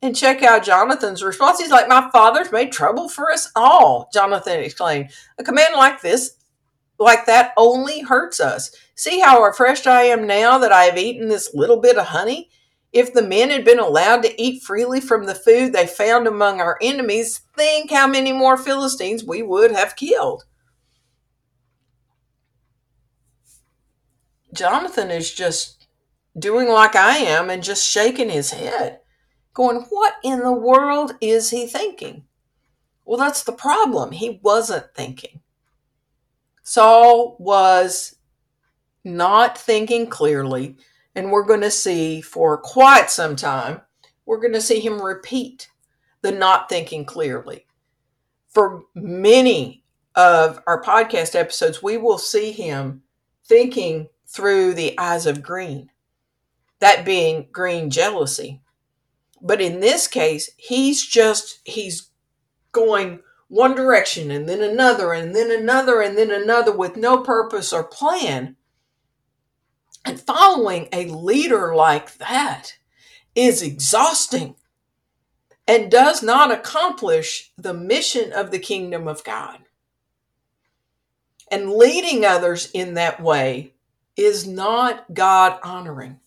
And 0.00 0.14
check 0.14 0.44
out 0.44 0.64
Jonathan's 0.64 1.24
response. 1.24 1.58
He's 1.58 1.70
like, 1.70 1.88
My 1.88 2.10
father's 2.12 2.52
made 2.52 2.70
trouble 2.70 3.08
for 3.08 3.32
us 3.32 3.50
all, 3.56 4.08
Jonathan 4.12 4.60
exclaimed. 4.60 5.10
A 5.38 5.44
command 5.44 5.74
like 5.74 6.00
this 6.02 6.36
like 6.98 7.26
that 7.26 7.52
only 7.56 8.00
hurts 8.00 8.40
us. 8.40 8.74
See 8.94 9.20
how 9.20 9.42
refreshed 9.42 9.86
I 9.86 10.02
am 10.02 10.26
now 10.26 10.58
that 10.58 10.72
I 10.72 10.84
have 10.84 10.98
eaten 10.98 11.28
this 11.28 11.54
little 11.54 11.80
bit 11.80 11.96
of 11.96 12.06
honey? 12.06 12.50
If 12.92 13.12
the 13.12 13.22
men 13.22 13.50
had 13.50 13.64
been 13.64 13.78
allowed 13.78 14.22
to 14.22 14.42
eat 14.42 14.62
freely 14.62 15.00
from 15.00 15.26
the 15.26 15.34
food 15.34 15.72
they 15.72 15.86
found 15.86 16.26
among 16.26 16.60
our 16.60 16.78
enemies, 16.80 17.42
think 17.56 17.90
how 17.90 18.06
many 18.06 18.32
more 18.32 18.56
Philistines 18.56 19.24
we 19.24 19.42
would 19.42 19.72
have 19.72 19.96
killed. 19.96 20.44
Jonathan 24.54 25.10
is 25.10 25.32
just 25.32 25.86
doing 26.38 26.68
like 26.68 26.96
I 26.96 27.18
am 27.18 27.50
and 27.50 27.62
just 27.62 27.86
shaking 27.86 28.30
his 28.30 28.52
head, 28.52 29.00
going, 29.52 29.82
What 29.90 30.14
in 30.24 30.40
the 30.40 30.52
world 30.52 31.14
is 31.20 31.50
he 31.50 31.66
thinking? 31.66 32.24
Well, 33.04 33.18
that's 33.18 33.44
the 33.44 33.52
problem. 33.52 34.12
He 34.12 34.40
wasn't 34.42 34.94
thinking. 34.94 35.40
Saul 36.62 37.36
was 37.38 38.16
not 39.04 39.56
thinking 39.56 40.06
clearly, 40.08 40.76
and 41.18 41.32
we're 41.32 41.42
going 41.42 41.62
to 41.62 41.70
see 41.70 42.20
for 42.20 42.56
quite 42.56 43.10
some 43.10 43.34
time, 43.34 43.80
we're 44.24 44.38
going 44.38 44.52
to 44.52 44.60
see 44.60 44.78
him 44.78 45.02
repeat 45.02 45.68
the 46.22 46.30
not 46.30 46.68
thinking 46.68 47.04
clearly. 47.04 47.66
For 48.50 48.84
many 48.94 49.82
of 50.14 50.62
our 50.68 50.80
podcast 50.80 51.34
episodes, 51.34 51.82
we 51.82 51.96
will 51.96 52.18
see 52.18 52.52
him 52.52 53.02
thinking 53.44 54.10
through 54.28 54.74
the 54.74 54.96
eyes 54.96 55.26
of 55.26 55.42
green, 55.42 55.90
that 56.78 57.04
being 57.04 57.48
green 57.50 57.90
jealousy. 57.90 58.60
But 59.42 59.60
in 59.60 59.80
this 59.80 60.06
case, 60.06 60.48
he's 60.56 61.04
just, 61.04 61.58
he's 61.64 62.10
going 62.70 63.18
one 63.48 63.74
direction 63.74 64.30
and 64.30 64.48
then 64.48 64.62
another 64.62 65.12
and 65.12 65.34
then 65.34 65.50
another 65.50 66.00
and 66.00 66.16
then 66.16 66.30
another 66.30 66.70
with 66.70 66.96
no 66.96 67.22
purpose 67.22 67.72
or 67.72 67.82
plan. 67.82 68.54
And 70.04 70.20
following 70.20 70.88
a 70.92 71.06
leader 71.06 71.74
like 71.74 72.16
that 72.18 72.76
is 73.34 73.62
exhausting 73.62 74.56
and 75.66 75.90
does 75.90 76.22
not 76.22 76.50
accomplish 76.50 77.52
the 77.58 77.74
mission 77.74 78.32
of 78.32 78.50
the 78.50 78.58
kingdom 78.58 79.06
of 79.06 79.22
God. 79.22 79.58
And 81.50 81.72
leading 81.72 82.24
others 82.24 82.70
in 82.72 82.94
that 82.94 83.22
way 83.22 83.74
is 84.16 84.46
not 84.46 85.14
God 85.14 85.58
honoring. 85.62 86.20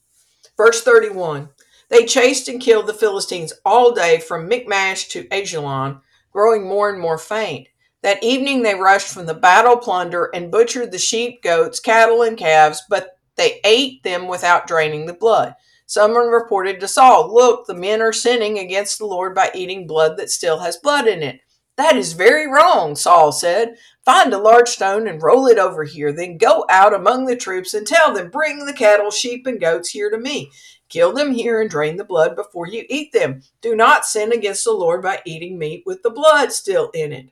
Verse 0.55 0.83
31 0.83 1.49
They 1.89 2.05
chased 2.05 2.47
and 2.47 2.61
killed 2.61 2.87
the 2.87 2.93
Philistines 2.93 3.53
all 3.65 3.93
day 3.93 4.19
from 4.19 4.47
Michmash 4.47 5.07
to 5.09 5.27
Ajalon, 5.29 6.01
growing 6.31 6.67
more 6.67 6.89
and 6.89 6.99
more 6.99 7.17
faint. 7.17 7.67
That 8.03 8.23
evening 8.23 8.63
they 8.63 8.75
rushed 8.75 9.13
from 9.13 9.25
the 9.27 9.33
battle 9.33 9.77
plunder 9.77 10.29
and 10.33 10.51
butchered 10.51 10.91
the 10.91 10.97
sheep, 10.97 11.43
goats, 11.43 11.79
cattle, 11.79 12.23
and 12.23 12.37
calves, 12.37 12.81
but 12.89 13.17
they 13.37 13.59
ate 13.63 14.03
them 14.03 14.27
without 14.27 14.67
draining 14.67 15.05
the 15.05 15.13
blood. 15.13 15.55
Someone 15.85 16.27
reported 16.27 16.79
to 16.79 16.87
Saul, 16.87 17.33
Look, 17.33 17.67
the 17.67 17.73
men 17.73 18.01
are 18.01 18.13
sinning 18.13 18.59
against 18.59 18.97
the 18.97 19.05
Lord 19.05 19.35
by 19.35 19.51
eating 19.53 19.87
blood 19.87 20.17
that 20.17 20.29
still 20.29 20.59
has 20.59 20.77
blood 20.77 21.07
in 21.07 21.21
it. 21.21 21.41
That 21.77 21.97
is 21.97 22.13
very 22.13 22.47
wrong, 22.47 22.95
Saul 22.95 23.31
said. 23.31 23.75
Find 24.05 24.33
a 24.33 24.37
large 24.37 24.69
stone 24.69 25.07
and 25.07 25.21
roll 25.21 25.47
it 25.47 25.57
over 25.57 25.83
here. 25.83 26.13
Then 26.13 26.37
go 26.37 26.65
out 26.69 26.93
among 26.93 27.25
the 27.25 27.35
troops 27.35 27.73
and 27.73 27.87
tell 27.87 28.13
them, 28.13 28.29
Bring 28.29 28.65
the 28.65 28.73
cattle, 28.73 29.11
sheep, 29.11 29.47
and 29.47 29.59
goats 29.59 29.89
here 29.89 30.09
to 30.09 30.17
me. 30.17 30.51
Kill 30.89 31.13
them 31.13 31.31
here 31.31 31.61
and 31.61 31.69
drain 31.69 31.97
the 31.97 32.03
blood 32.03 32.35
before 32.35 32.67
you 32.67 32.85
eat 32.89 33.13
them. 33.13 33.41
Do 33.61 33.75
not 33.75 34.05
sin 34.05 34.31
against 34.31 34.65
the 34.65 34.71
Lord 34.73 35.01
by 35.01 35.21
eating 35.25 35.57
meat 35.57 35.83
with 35.85 36.03
the 36.03 36.09
blood 36.09 36.51
still 36.51 36.89
in 36.93 37.13
it. 37.13 37.29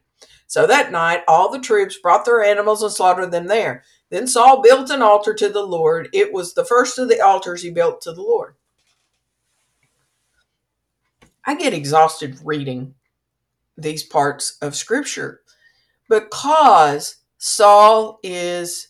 So 0.47 0.65
that 0.65 0.91
night, 0.91 1.21
all 1.27 1.51
the 1.51 1.59
troops 1.59 1.97
brought 1.97 2.25
their 2.25 2.41
animals 2.41 2.81
and 2.81 2.91
slaughtered 2.91 3.31
them 3.31 3.47
there. 3.47 3.83
Then 4.09 4.27
Saul 4.27 4.61
built 4.61 4.89
an 4.89 5.01
altar 5.01 5.33
to 5.35 5.49
the 5.49 5.61
Lord. 5.63 6.09
It 6.13 6.33
was 6.33 6.53
the 6.53 6.65
first 6.65 6.97
of 6.97 7.09
the 7.09 7.21
altars 7.21 7.61
he 7.61 7.69
built 7.69 8.01
to 8.01 8.11
the 8.11 8.21
Lord. 8.21 8.55
I 11.45 11.55
get 11.55 11.73
exhausted 11.73 12.39
reading 12.43 12.95
these 13.77 14.03
parts 14.03 14.57
of 14.61 14.75
scripture 14.75 15.41
because 16.09 17.17
Saul 17.37 18.19
is 18.23 18.89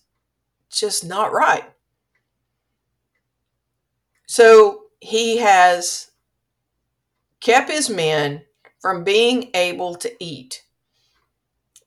just 0.71 1.05
not 1.05 1.31
right. 1.31 1.65
So 4.27 4.83
he 4.99 5.37
has 5.37 6.11
kept 7.41 7.69
his 7.69 7.89
men 7.89 8.43
from 8.79 9.03
being 9.03 9.49
able 9.53 9.95
to 9.95 10.11
eat. 10.23 10.63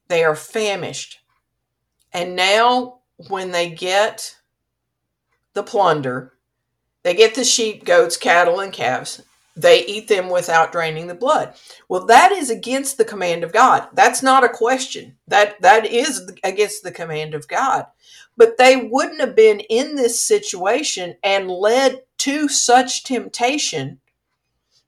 They 0.07 0.23
are 0.23 0.35
famished. 0.35 1.19
And 2.11 2.35
now, 2.35 2.99
when 3.27 3.51
they 3.51 3.69
get 3.69 4.37
the 5.53 5.63
plunder, 5.63 6.33
they 7.03 7.13
get 7.13 7.35
the 7.35 7.43
sheep, 7.43 7.85
goats, 7.85 8.17
cattle, 8.17 8.59
and 8.59 8.73
calves. 8.73 9.21
They 9.55 9.85
eat 9.85 10.07
them 10.07 10.29
without 10.29 10.71
draining 10.71 11.07
the 11.07 11.13
blood. 11.13 11.53
Well, 11.87 12.05
that 12.07 12.31
is 12.31 12.49
against 12.49 12.97
the 12.97 13.05
command 13.05 13.43
of 13.43 13.53
God. 13.53 13.87
That's 13.93 14.23
not 14.23 14.43
a 14.43 14.49
question. 14.49 15.17
That 15.27 15.61
that 15.61 15.85
is 15.85 16.31
against 16.43 16.83
the 16.83 16.91
command 16.91 17.35
of 17.35 17.47
God. 17.47 17.85
But 18.35 18.57
they 18.57 18.75
wouldn't 18.77 19.19
have 19.19 19.35
been 19.35 19.59
in 19.59 19.95
this 19.95 20.19
situation 20.19 21.17
and 21.23 21.51
led 21.51 22.01
to 22.19 22.47
such 22.47 23.03
temptation 23.03 23.99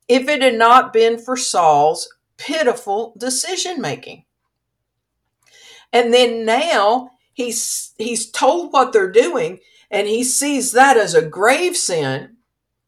if 0.08 0.28
it 0.28 0.42
had 0.42 0.56
not 0.56 0.94
been 0.94 1.20
for 1.20 1.38
Saul's 1.38 2.12
pitiful 2.38 3.14
decision 3.18 3.80
making. 3.80 4.26
And 5.94 6.12
then 6.12 6.44
now 6.44 7.12
he's 7.36 7.94
he's 8.00 8.32
told 8.32 8.74
what 8.74 8.92
they're 8.92 9.12
doing 9.12 9.60
and 9.92 10.08
he 10.08 10.24
sees 10.24 10.72
that 10.72 10.98
as 10.98 11.14
a 11.14 11.22
grave 11.22 11.78
sin, 11.78 12.38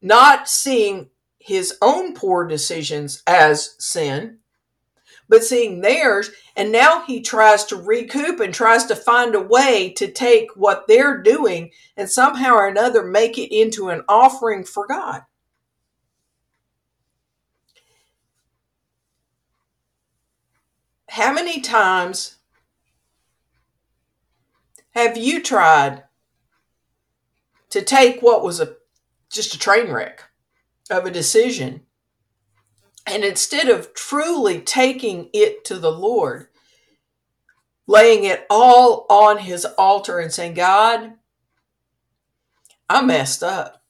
not 0.02 0.48
seeing 0.48 1.10
his 1.38 1.76
own 1.80 2.14
poor 2.14 2.44
decisions 2.46 3.22
as 3.26 3.76
sin, 3.78 4.38
but 5.28 5.44
seeing 5.44 5.80
theirs. 5.80 6.30
And 6.56 6.72
now 6.72 7.04
he 7.04 7.20
tries 7.20 7.64
to 7.66 7.76
recoup 7.76 8.40
and 8.40 8.52
tries 8.52 8.84
to 8.86 8.96
find 8.96 9.34
a 9.34 9.40
way 9.40 9.90
to 9.92 10.10
take 10.10 10.56
what 10.56 10.88
they're 10.88 11.22
doing 11.22 11.70
and 11.96 12.10
somehow 12.10 12.54
or 12.54 12.66
another 12.66 13.04
make 13.04 13.38
it 13.38 13.54
into 13.54 13.90
an 13.90 14.02
offering 14.08 14.64
for 14.64 14.86
God. 14.86 15.22
How 21.10 21.32
many 21.32 21.60
times 21.60 22.37
have 24.98 25.16
you 25.16 25.42
tried 25.42 26.04
to 27.70 27.82
take 27.82 28.20
what 28.20 28.42
was 28.42 28.60
a 28.60 28.76
just 29.30 29.54
a 29.54 29.58
train 29.58 29.90
wreck 29.90 30.24
of 30.90 31.04
a 31.04 31.10
decision 31.10 31.82
and 33.08 33.24
instead 33.24 33.68
of 33.68 33.94
truly 33.94 34.60
taking 34.60 35.30
it 35.32 35.64
to 35.64 35.78
the 35.78 35.90
Lord, 35.90 36.48
laying 37.86 38.24
it 38.24 38.46
all 38.50 39.06
on 39.08 39.38
his 39.38 39.64
altar 39.64 40.18
and 40.18 40.30
saying, 40.30 40.54
God, 40.54 41.14
I 42.88 43.00
messed 43.00 43.42
up. 43.42 43.82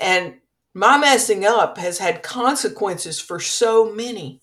And 0.00 0.40
my 0.74 0.98
messing 0.98 1.44
up 1.44 1.78
has 1.78 1.98
had 1.98 2.24
consequences 2.24 3.20
for 3.20 3.38
so 3.38 3.92
many. 3.92 4.42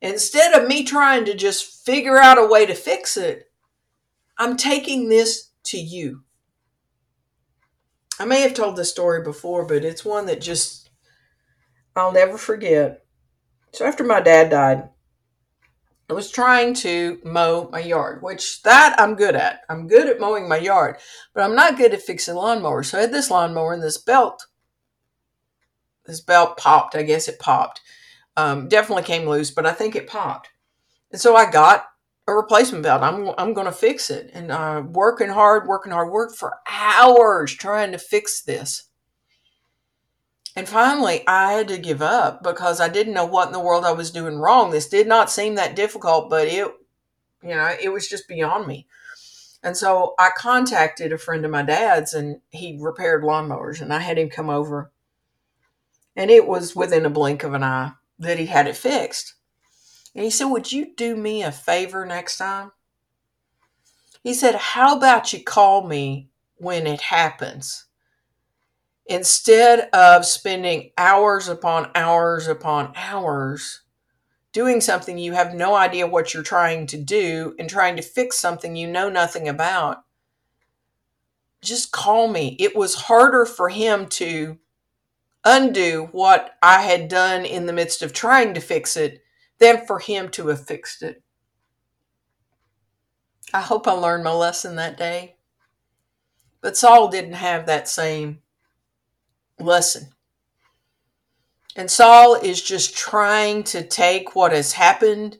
Instead 0.00 0.54
of 0.54 0.68
me 0.68 0.84
trying 0.84 1.26
to 1.26 1.34
just 1.34 1.84
figure 1.84 2.16
out 2.16 2.38
a 2.38 2.46
way 2.46 2.64
to 2.64 2.74
fix 2.74 3.18
it, 3.18 3.50
I'm 4.38 4.56
taking 4.56 5.08
this 5.08 5.50
to 5.64 5.78
you. 5.78 6.22
I 8.18 8.24
may 8.24 8.40
have 8.40 8.54
told 8.54 8.76
this 8.76 8.90
story 8.90 9.22
before, 9.22 9.66
but 9.66 9.84
it's 9.84 10.04
one 10.04 10.26
that 10.26 10.40
just 10.40 10.90
I'll 11.94 12.12
never 12.12 12.36
forget. 12.38 13.04
So 13.72 13.86
after 13.86 14.04
my 14.04 14.20
dad 14.20 14.50
died, 14.50 14.88
I 16.08 16.12
was 16.12 16.30
trying 16.30 16.74
to 16.74 17.18
mow 17.24 17.68
my 17.72 17.80
yard, 17.80 18.22
which 18.22 18.62
that 18.62 18.94
I'm 18.98 19.16
good 19.16 19.34
at. 19.34 19.62
I'm 19.68 19.88
good 19.88 20.08
at 20.08 20.20
mowing 20.20 20.48
my 20.48 20.58
yard, 20.58 20.96
but 21.34 21.42
I'm 21.42 21.56
not 21.56 21.76
good 21.76 21.92
at 21.92 22.02
fixing 22.02 22.36
lawnmowers. 22.36 22.86
So 22.86 22.98
I 22.98 23.02
had 23.02 23.12
this 23.12 23.30
lawnmower 23.30 23.72
and 23.72 23.82
this 23.82 23.98
belt. 23.98 24.46
This 26.04 26.20
belt 26.20 26.58
popped. 26.58 26.94
I 26.94 27.02
guess 27.02 27.26
it 27.26 27.40
popped. 27.40 27.80
Um, 28.36 28.68
definitely 28.68 29.02
came 29.02 29.28
loose, 29.28 29.50
but 29.50 29.66
I 29.66 29.72
think 29.72 29.96
it 29.96 30.06
popped. 30.06 30.50
And 31.10 31.20
so 31.20 31.34
I 31.34 31.50
got 31.50 31.86
a 32.26 32.34
replacement 32.34 32.82
belt. 32.82 33.02
I'm 33.02 33.32
I'm 33.38 33.54
going 33.54 33.66
to 33.66 33.72
fix 33.72 34.10
it, 34.10 34.30
and 34.34 34.50
uh, 34.50 34.82
working 34.86 35.28
hard, 35.28 35.68
working 35.68 35.92
hard, 35.92 36.10
worked 36.10 36.36
for 36.36 36.58
hours 36.68 37.54
trying 37.54 37.92
to 37.92 37.98
fix 37.98 38.42
this. 38.42 38.84
And 40.56 40.66
finally, 40.66 41.22
I 41.28 41.52
had 41.52 41.68
to 41.68 41.76
give 41.78 42.00
up 42.00 42.42
because 42.42 42.80
I 42.80 42.88
didn't 42.88 43.12
know 43.12 43.26
what 43.26 43.48
in 43.48 43.52
the 43.52 43.60
world 43.60 43.84
I 43.84 43.92
was 43.92 44.10
doing 44.10 44.38
wrong. 44.38 44.70
This 44.70 44.88
did 44.88 45.06
not 45.06 45.30
seem 45.30 45.54
that 45.56 45.76
difficult, 45.76 46.30
but 46.30 46.48
it, 46.48 46.66
you 47.42 47.54
know, 47.54 47.76
it 47.80 47.90
was 47.90 48.08
just 48.08 48.26
beyond 48.26 48.66
me. 48.66 48.86
And 49.62 49.76
so 49.76 50.14
I 50.18 50.30
contacted 50.36 51.12
a 51.12 51.18
friend 51.18 51.44
of 51.44 51.50
my 51.50 51.62
dad's, 51.62 52.14
and 52.14 52.40
he 52.50 52.78
repaired 52.80 53.22
lawnmowers, 53.22 53.82
and 53.82 53.92
I 53.92 53.98
had 53.98 54.16
him 54.16 54.30
come 54.30 54.48
over. 54.48 54.90
And 56.14 56.30
it 56.30 56.46
was 56.46 56.74
within 56.74 57.04
a 57.04 57.10
blink 57.10 57.44
of 57.44 57.52
an 57.52 57.62
eye 57.62 57.92
that 58.18 58.38
he 58.38 58.46
had 58.46 58.66
it 58.66 58.76
fixed. 58.76 59.34
And 60.16 60.24
he 60.24 60.30
said, 60.30 60.46
Would 60.46 60.72
you 60.72 60.94
do 60.96 61.14
me 61.14 61.42
a 61.42 61.52
favor 61.52 62.06
next 62.06 62.38
time? 62.38 62.72
He 64.24 64.32
said, 64.32 64.54
How 64.54 64.96
about 64.96 65.32
you 65.34 65.44
call 65.44 65.86
me 65.86 66.30
when 66.56 66.86
it 66.86 67.02
happens? 67.02 67.84
Instead 69.04 69.90
of 69.92 70.24
spending 70.24 70.90
hours 70.96 71.48
upon 71.48 71.90
hours 71.94 72.48
upon 72.48 72.92
hours 72.96 73.82
doing 74.52 74.80
something 74.80 75.18
you 75.18 75.34
have 75.34 75.54
no 75.54 75.74
idea 75.74 76.06
what 76.06 76.32
you're 76.32 76.42
trying 76.42 76.86
to 76.86 76.96
do 76.96 77.54
and 77.58 77.68
trying 77.68 77.94
to 77.94 78.02
fix 78.02 78.38
something 78.38 78.74
you 78.74 78.86
know 78.88 79.10
nothing 79.10 79.46
about, 79.46 80.02
just 81.60 81.92
call 81.92 82.26
me. 82.26 82.56
It 82.58 82.74
was 82.74 82.94
harder 82.94 83.44
for 83.44 83.68
him 83.68 84.06
to 84.06 84.58
undo 85.44 86.08
what 86.10 86.56
I 86.62 86.82
had 86.82 87.08
done 87.08 87.44
in 87.44 87.66
the 87.66 87.74
midst 87.74 88.00
of 88.00 88.14
trying 88.14 88.54
to 88.54 88.60
fix 88.60 88.96
it 88.96 89.22
than 89.58 89.86
for 89.86 89.98
him 89.98 90.28
to 90.30 90.48
have 90.48 90.66
fixed 90.66 91.02
it. 91.02 91.22
I 93.52 93.60
hope 93.60 93.86
I 93.86 93.92
learned 93.92 94.24
my 94.24 94.32
lesson 94.32 94.76
that 94.76 94.98
day. 94.98 95.36
But 96.60 96.76
Saul 96.76 97.08
didn't 97.08 97.34
have 97.34 97.66
that 97.66 97.88
same 97.88 98.40
lesson. 99.58 100.10
And 101.76 101.90
Saul 101.90 102.34
is 102.34 102.62
just 102.62 102.96
trying 102.96 103.62
to 103.64 103.86
take 103.86 104.34
what 104.34 104.52
has 104.52 104.72
happened 104.72 105.38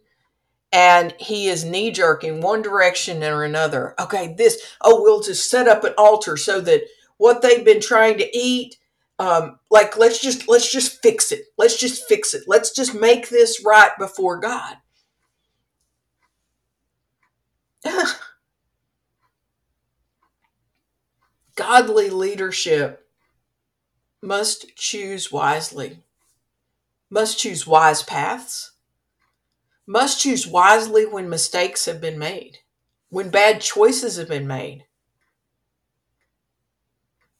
and 0.73 1.15
he 1.19 1.49
is 1.49 1.65
knee 1.65 1.91
jerking 1.91 2.41
one 2.41 2.61
direction 2.61 3.23
or 3.23 3.45
another. 3.45 3.95
Okay, 3.99 4.35
this, 4.37 4.77
oh, 4.83 5.03
we'll 5.03 5.23
just 5.23 5.49
set 5.49 5.69
up 5.69 5.85
an 5.85 5.95
altar 5.97 6.37
so 6.37 6.61
that 6.61 6.83
what 7.17 7.41
they've 7.41 7.65
been 7.65 7.81
trying 7.81 8.19
to 8.19 8.37
eat 8.37 8.77
um, 9.19 9.59
like 9.71 9.97
let's 9.97 10.21
just 10.21 10.49
let's 10.49 10.71
just 10.71 11.03
fix 11.03 11.33
it. 11.33 11.47
Let's 11.57 11.79
just 11.79 12.07
fix 12.09 12.35
it. 12.35 12.45
Let's 12.47 12.71
just 12.71 12.95
make 12.95 13.29
this 13.29 13.63
right 13.65 13.91
before 13.99 14.39
god. 14.39 14.77
Godly 21.57 22.11
leadership 22.11 23.07
must 24.23 24.77
choose 24.77 25.33
wisely. 25.33 26.03
Must 27.09 27.39
choose 27.39 27.67
wise 27.67 28.03
paths. 28.03 28.73
Must 29.87 30.21
choose 30.21 30.47
wisely 30.47 31.07
when 31.07 31.31
mistakes 31.31 31.87
have 31.87 32.01
been 32.01 32.19
made 32.19 32.59
when 33.09 33.31
bad 33.31 33.61
choices 33.61 34.17
have 34.17 34.29
been 34.29 34.47
made 34.47 34.85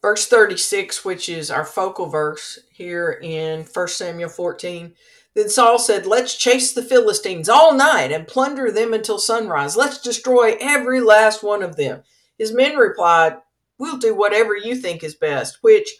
verse 0.07 0.29
36, 0.29 1.05
which 1.05 1.29
is 1.29 1.51
our 1.51 1.65
focal 1.65 2.07
verse 2.07 2.61
here 2.71 3.19
in 3.25 3.65
1 3.65 3.89
Samuel 3.89 4.29
14. 4.29 4.95
Then 5.35 5.49
Saul 5.49 5.81
said, 5.81 6.07
Let's 6.07 6.37
chase 6.37 6.73
the 6.73 6.85
Philistines 6.85 7.49
all 7.49 7.75
night 7.75 8.13
and 8.13 8.29
plunder 8.29 8.71
them 8.71 8.95
until 8.95 9.19
sunrise. 9.19 9.77
Let's 9.77 10.01
destroy 10.01 10.55
every 10.61 11.01
last 11.01 11.43
one 11.43 11.61
of 11.61 11.75
them. 11.75 12.05
His 12.39 12.53
men 12.53 12.77
replied, 12.77 13.39
We'll 13.79 13.97
do 13.99 14.15
whatever 14.15 14.57
you 14.57 14.77
think 14.77 15.03
is 15.03 15.17
best. 15.17 15.59
Which, 15.61 15.97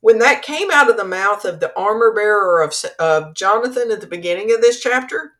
when 0.00 0.18
that 0.18 0.42
came 0.42 0.72
out 0.72 0.90
of 0.90 0.96
the 0.96 1.04
mouth 1.04 1.44
of 1.44 1.60
the 1.60 1.72
armor 1.78 2.12
bearer 2.12 2.60
of, 2.60 2.74
of 2.98 3.36
Jonathan 3.36 3.92
at 3.92 4.00
the 4.00 4.08
beginning 4.08 4.52
of 4.52 4.60
this 4.60 4.80
chapter, 4.80 5.34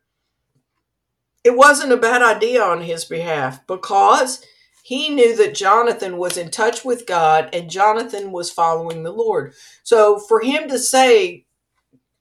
it 1.43 1.57
wasn't 1.57 1.91
a 1.91 1.97
bad 1.97 2.21
idea 2.21 2.63
on 2.63 2.83
his 2.83 3.03
behalf 3.03 3.67
because 3.67 4.41
he 4.89 5.07
knew 5.07 5.35
that 5.35 5.53
Jonathan 5.53 6.17
was 6.17 6.35
in 6.35 6.49
touch 6.49 6.83
with 6.83 7.05
God 7.05 7.47
and 7.53 7.69
Jonathan 7.69 8.31
was 8.31 8.49
following 8.49 9.03
the 9.03 9.11
Lord. 9.11 9.53
So 9.83 10.17
for 10.17 10.41
him 10.41 10.67
to 10.67 10.79
say, 10.79 11.45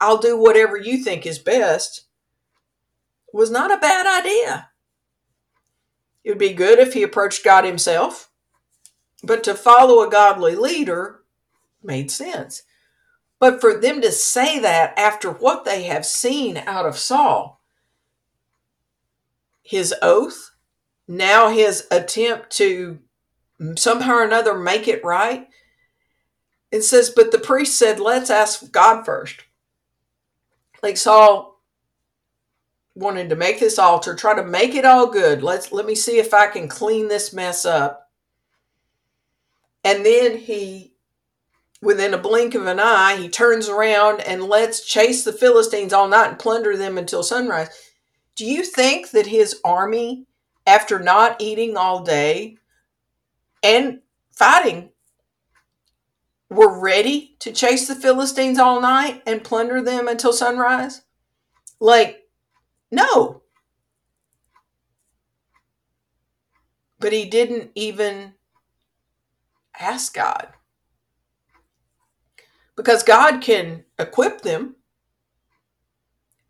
I'll 0.02 0.18
do 0.18 0.36
whatever 0.36 0.76
you 0.76 1.02
think 1.02 1.24
is 1.24 1.38
best, 1.38 2.04
was 3.32 3.50
not 3.50 3.72
a 3.72 3.78
bad 3.78 4.06
idea. 4.06 4.68
It 6.22 6.28
would 6.28 6.38
be 6.38 6.52
good 6.52 6.78
if 6.78 6.92
he 6.92 7.02
approached 7.02 7.42
God 7.42 7.64
himself, 7.64 8.30
but 9.24 9.42
to 9.44 9.54
follow 9.54 10.06
a 10.06 10.10
godly 10.10 10.54
leader 10.54 11.22
made 11.82 12.10
sense. 12.10 12.64
But 13.38 13.62
for 13.62 13.80
them 13.80 14.02
to 14.02 14.12
say 14.12 14.58
that 14.58 14.92
after 14.98 15.30
what 15.30 15.64
they 15.64 15.84
have 15.84 16.04
seen 16.04 16.58
out 16.58 16.84
of 16.84 16.98
Saul, 16.98 17.62
his 19.62 19.94
oath, 20.02 20.50
now 21.08 21.48
his 21.50 21.86
attempt 21.90 22.50
to 22.58 22.98
mm, 23.60 23.78
somehow 23.78 24.16
or 24.16 24.24
another 24.24 24.56
make 24.56 24.86
it 24.86 25.04
right. 25.04 25.48
It 26.70 26.82
says, 26.82 27.10
but 27.10 27.32
the 27.32 27.38
priest 27.38 27.78
said, 27.78 27.98
let's 27.98 28.30
ask 28.30 28.70
God 28.70 29.04
first. 29.04 29.42
like 30.82 30.98
Saul 30.98 31.60
wanted 32.94 33.30
to 33.30 33.36
make 33.36 33.58
this 33.60 33.78
altar, 33.78 34.14
try 34.14 34.34
to 34.34 34.44
make 34.44 34.74
it 34.74 34.84
all 34.84 35.06
good. 35.06 35.42
Let's 35.42 35.72
let 35.72 35.86
me 35.86 35.94
see 35.94 36.18
if 36.18 36.34
I 36.34 36.48
can 36.48 36.68
clean 36.68 37.08
this 37.08 37.32
mess 37.32 37.64
up. 37.64 38.10
And 39.84 40.04
then 40.04 40.36
he 40.36 40.94
within 41.80 42.12
a 42.12 42.18
blink 42.18 42.54
of 42.54 42.66
an 42.66 42.80
eye, 42.80 43.16
he 43.16 43.28
turns 43.28 43.68
around 43.68 44.20
and 44.20 44.42
lets 44.42 44.84
chase 44.84 45.24
the 45.24 45.32
Philistines 45.32 45.92
all 45.92 46.08
night 46.08 46.30
and 46.30 46.38
plunder 46.38 46.76
them 46.76 46.98
until 46.98 47.22
sunrise. 47.22 47.68
Do 48.34 48.44
you 48.44 48.64
think 48.64 49.10
that 49.10 49.26
his 49.26 49.60
army, 49.64 50.26
after 50.68 50.98
not 50.98 51.40
eating 51.40 51.76
all 51.76 52.02
day 52.04 52.58
and 53.62 54.00
fighting, 54.30 54.90
were 56.50 56.80
ready 56.80 57.36
to 57.40 57.52
chase 57.52 57.88
the 57.88 57.94
Philistines 57.94 58.58
all 58.58 58.80
night 58.80 59.22
and 59.26 59.42
plunder 59.42 59.82
them 59.82 60.08
until 60.08 60.32
sunrise? 60.32 61.02
Like, 61.80 62.28
no. 62.90 63.42
But 67.00 67.12
he 67.12 67.24
didn't 67.24 67.70
even 67.74 68.34
ask 69.78 70.14
God. 70.14 70.48
Because 72.76 73.02
God 73.02 73.40
can 73.40 73.84
equip 73.98 74.42
them 74.42 74.76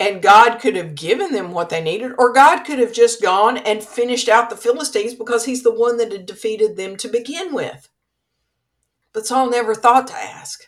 and 0.01 0.23
God 0.23 0.59
could 0.59 0.77
have 0.77 0.95
given 0.95 1.33
them 1.33 1.51
what 1.51 1.71
they 1.71 1.83
needed, 1.83 2.13
or 2.19 2.33
God 2.33 2.61
could 2.61 2.79
have 2.79 2.93
just 2.93 3.21
gone 3.21 3.57
and 3.59 3.83
finished 3.83 4.29
out 4.29 4.49
the 4.49 4.57
Philistines 4.57 5.15
because 5.15 5.45
he's 5.45 5.63
the 5.63 5.75
one 5.75 5.97
that 5.97 6.13
had 6.13 6.27
defeated 6.27 6.77
them 6.77 6.97
to 6.99 7.09
begin 7.09 7.53
with. 7.53 7.89
But 9.13 9.27
Saul 9.27 9.51
never 9.51 9.75
thought 9.75 10.07
to 10.09 10.15
ask. 10.15 10.65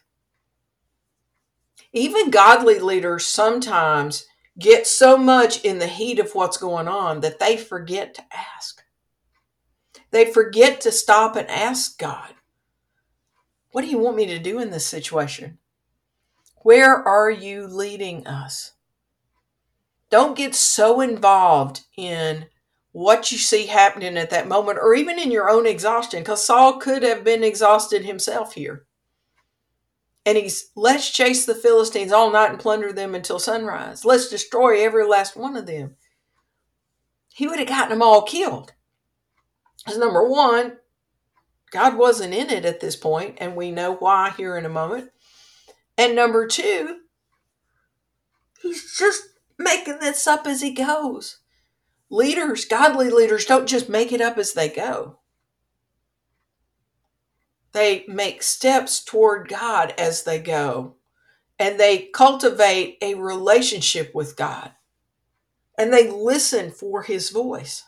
Even 1.92 2.30
godly 2.30 2.78
leaders 2.78 3.26
sometimes 3.26 4.26
get 4.58 4.86
so 4.86 5.16
much 5.16 5.64
in 5.64 5.78
the 5.78 5.86
heat 5.86 6.18
of 6.18 6.34
what's 6.34 6.56
going 6.56 6.88
on 6.88 7.20
that 7.20 7.38
they 7.38 7.56
forget 7.56 8.14
to 8.14 8.22
ask. 8.32 8.82
They 10.10 10.32
forget 10.32 10.80
to 10.82 10.92
stop 10.92 11.36
and 11.36 11.48
ask 11.48 11.98
God, 11.98 12.34
What 13.70 13.82
do 13.82 13.88
you 13.88 13.98
want 13.98 14.16
me 14.16 14.26
to 14.26 14.38
do 14.40 14.58
in 14.58 14.70
this 14.70 14.86
situation? 14.86 15.58
Where 16.56 16.96
are 16.96 17.30
you 17.30 17.66
leading 17.66 18.26
us? 18.26 18.72
Don't 20.10 20.36
get 20.36 20.54
so 20.54 21.00
involved 21.00 21.82
in 21.96 22.46
what 22.92 23.30
you 23.30 23.38
see 23.38 23.66
happening 23.66 24.16
at 24.16 24.30
that 24.30 24.48
moment 24.48 24.78
or 24.80 24.94
even 24.94 25.18
in 25.18 25.30
your 25.30 25.48
own 25.48 25.66
exhaustion 25.66 26.20
because 26.20 26.44
Saul 26.44 26.78
could 26.78 27.02
have 27.02 27.22
been 27.22 27.44
exhausted 27.44 28.04
himself 28.04 28.54
here. 28.54 28.86
And 30.26 30.36
he's, 30.36 30.70
let's 30.76 31.10
chase 31.10 31.46
the 31.46 31.54
Philistines 31.54 32.12
all 32.12 32.30
night 32.30 32.50
and 32.50 32.58
plunder 32.58 32.92
them 32.92 33.14
until 33.14 33.38
sunrise. 33.38 34.04
Let's 34.04 34.28
destroy 34.28 34.84
every 34.84 35.06
last 35.06 35.36
one 35.36 35.56
of 35.56 35.66
them. 35.66 35.96
He 37.32 37.46
would 37.46 37.58
have 37.58 37.68
gotten 37.68 37.90
them 37.90 38.02
all 38.02 38.22
killed. 38.22 38.72
As 39.86 39.96
number 39.96 40.28
one, 40.28 40.76
God 41.70 41.96
wasn't 41.96 42.34
in 42.34 42.50
it 42.50 42.64
at 42.64 42.80
this 42.80 42.96
point, 42.96 43.38
and 43.38 43.56
we 43.56 43.70
know 43.70 43.94
why 43.94 44.30
here 44.30 44.56
in 44.58 44.66
a 44.66 44.70
moment. 44.70 45.10
And 45.96 46.14
number 46.14 46.46
two, 46.46 46.98
he's 48.60 48.96
just 48.98 49.22
making 49.62 49.98
this 50.00 50.26
up 50.26 50.46
as 50.46 50.62
he 50.62 50.72
goes. 50.72 51.38
Leaders, 52.10 52.64
godly 52.64 53.10
leaders, 53.10 53.44
don't 53.44 53.68
just 53.68 53.88
make 53.88 54.12
it 54.12 54.20
up 54.20 54.36
as 54.36 54.52
they 54.52 54.68
go. 54.68 55.18
They 57.72 58.04
make 58.08 58.42
steps 58.42 59.02
toward 59.04 59.48
God 59.48 59.94
as 59.96 60.24
they 60.24 60.40
go, 60.40 60.96
and 61.58 61.78
they 61.78 61.98
cultivate 62.12 62.98
a 63.00 63.14
relationship 63.14 64.12
with 64.12 64.36
God, 64.36 64.72
and 65.78 65.92
they 65.92 66.10
listen 66.10 66.72
for 66.72 67.02
his 67.02 67.30
voice. 67.30 67.84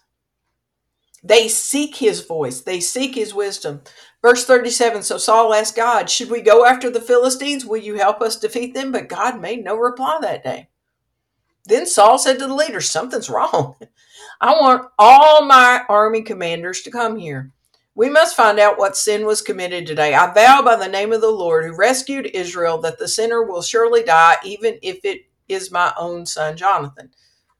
They 1.25 1.49
seek 1.49 1.97
his 1.97 2.25
voice, 2.25 2.61
they 2.61 2.79
seek 2.79 3.17
his 3.17 3.35
wisdom. 3.35 3.83
Verse 4.23 4.45
37 4.45 5.03
So 5.03 5.19
Saul 5.19 5.53
asked 5.53 5.75
God, 5.75 6.09
Should 6.09 6.31
we 6.31 6.43
go 6.43 6.65
after 6.65 6.91
the 6.91 7.01
Philistines? 7.01 7.67
Will 7.67 7.79
you 7.79 7.97
help 7.97 8.21
us 8.21 8.39
defeat 8.39 8.75
them? 8.75 8.93
But 8.93 9.09
God 9.09 9.41
made 9.41 9.65
no 9.65 9.77
reply 9.77 10.19
that 10.21 10.45
day. 10.45 10.69
Then 11.64 11.87
Saul 11.87 12.18
said 12.18 12.38
to 12.38 12.46
the 12.46 12.55
leaders, 12.55 12.90
Something's 12.90 13.31
wrong. 13.31 13.77
I 14.40 14.53
want 14.53 14.88
all 14.98 15.44
my 15.44 15.85
army 15.88 16.22
commanders 16.22 16.83
to 16.83 16.90
come 16.90 17.16
here. 17.16 17.53
We 17.94 18.09
must 18.09 18.37
find 18.37 18.59
out 18.59 18.79
what 18.79 18.96
sin 18.96 19.27
was 19.27 19.42
committed 19.42 19.87
today. 19.87 20.14
I 20.14 20.33
vow 20.33 20.62
by 20.62 20.77
the 20.77 20.88
name 20.88 21.12
of 21.12 21.20
the 21.20 21.31
Lord 21.31 21.64
who 21.64 21.77
rescued 21.77 22.27
Israel 22.33 22.81
that 22.81 22.98
the 22.98 23.07
sinner 23.07 23.42
will 23.42 23.62
surely 23.62 24.03
die, 24.03 24.37
even 24.44 24.79
if 24.83 25.05
it 25.05 25.27
is 25.48 25.70
my 25.70 25.92
own 25.98 26.25
son 26.25 26.57
Jonathan. 26.57 27.11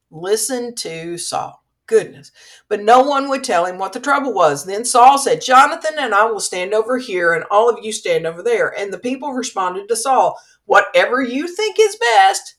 Listen 0.09 0.75
to 0.75 1.17
Saul. 1.17 1.63
Goodness. 1.85 2.31
But 2.69 2.81
no 2.81 3.01
one 3.03 3.29
would 3.29 3.43
tell 3.43 3.65
him 3.65 3.77
what 3.77 3.93
the 3.93 3.99
trouble 3.99 4.33
was. 4.33 4.65
Then 4.65 4.85
Saul 4.85 5.17
said, 5.17 5.41
Jonathan 5.41 5.95
and 5.99 6.13
I 6.13 6.25
will 6.25 6.39
stand 6.39 6.73
over 6.73 6.97
here, 6.97 7.33
and 7.33 7.43
all 7.51 7.69
of 7.69 7.83
you 7.83 7.91
stand 7.91 8.25
over 8.25 8.41
there. 8.41 8.69
And 8.77 8.91
the 8.91 8.99
people 8.99 9.33
responded 9.33 9.87
to 9.89 9.95
Saul, 9.95 10.39
Whatever 10.65 11.21
you 11.21 11.47
think 11.47 11.77
is 11.79 11.97
best. 11.97 12.55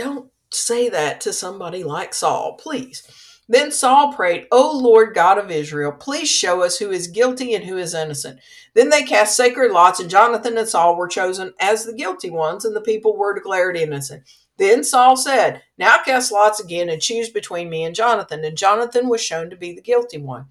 Don't 0.00 0.30
say 0.50 0.88
that 0.88 1.20
to 1.20 1.30
somebody 1.30 1.84
like 1.84 2.14
Saul, 2.14 2.54
please. 2.54 3.02
Then 3.50 3.70
Saul 3.70 4.14
prayed, 4.14 4.46
O 4.50 4.78
Lord 4.78 5.14
God 5.14 5.36
of 5.36 5.50
Israel, 5.50 5.92
please 5.92 6.26
show 6.26 6.62
us 6.62 6.78
who 6.78 6.90
is 6.90 7.06
guilty 7.06 7.54
and 7.54 7.66
who 7.66 7.76
is 7.76 7.92
innocent. 7.92 8.40
Then 8.74 8.88
they 8.88 9.02
cast 9.02 9.36
sacred 9.36 9.72
lots, 9.72 10.00
and 10.00 10.08
Jonathan 10.08 10.56
and 10.56 10.66
Saul 10.66 10.96
were 10.96 11.06
chosen 11.06 11.52
as 11.60 11.84
the 11.84 11.92
guilty 11.92 12.30
ones, 12.30 12.64
and 12.64 12.74
the 12.74 12.80
people 12.80 13.14
were 13.14 13.34
declared 13.34 13.76
innocent. 13.76 14.22
Then 14.56 14.84
Saul 14.84 15.18
said, 15.18 15.60
Now 15.76 15.98
cast 16.02 16.32
lots 16.32 16.60
again 16.60 16.88
and 16.88 17.02
choose 17.02 17.28
between 17.28 17.68
me 17.68 17.84
and 17.84 17.94
Jonathan. 17.94 18.42
And 18.42 18.56
Jonathan 18.56 19.06
was 19.06 19.22
shown 19.22 19.50
to 19.50 19.56
be 19.56 19.74
the 19.74 19.82
guilty 19.82 20.16
one. 20.16 20.46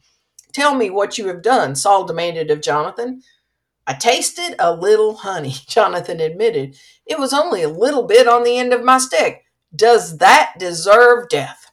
Tell 0.54 0.76
me 0.76 0.92
what 0.92 1.18
you 1.18 1.28
have 1.28 1.42
done, 1.42 1.76
Saul 1.76 2.06
demanded 2.06 2.52
of 2.52 2.62
Jonathan. 2.62 3.24
I 3.90 3.94
tasted 3.94 4.56
a 4.60 4.72
little 4.72 5.16
honey, 5.16 5.50
Jonathan 5.68 6.20
admitted. 6.20 6.78
It 7.08 7.18
was 7.18 7.34
only 7.34 7.64
a 7.64 7.70
little 7.70 8.04
bit 8.04 8.28
on 8.28 8.44
the 8.44 8.60
end 8.60 8.72
of 8.72 8.84
my 8.84 9.00
stick. 9.00 9.46
Does 9.76 10.20
that 10.20 10.54
deserve 10.60 11.28
death? 11.28 11.72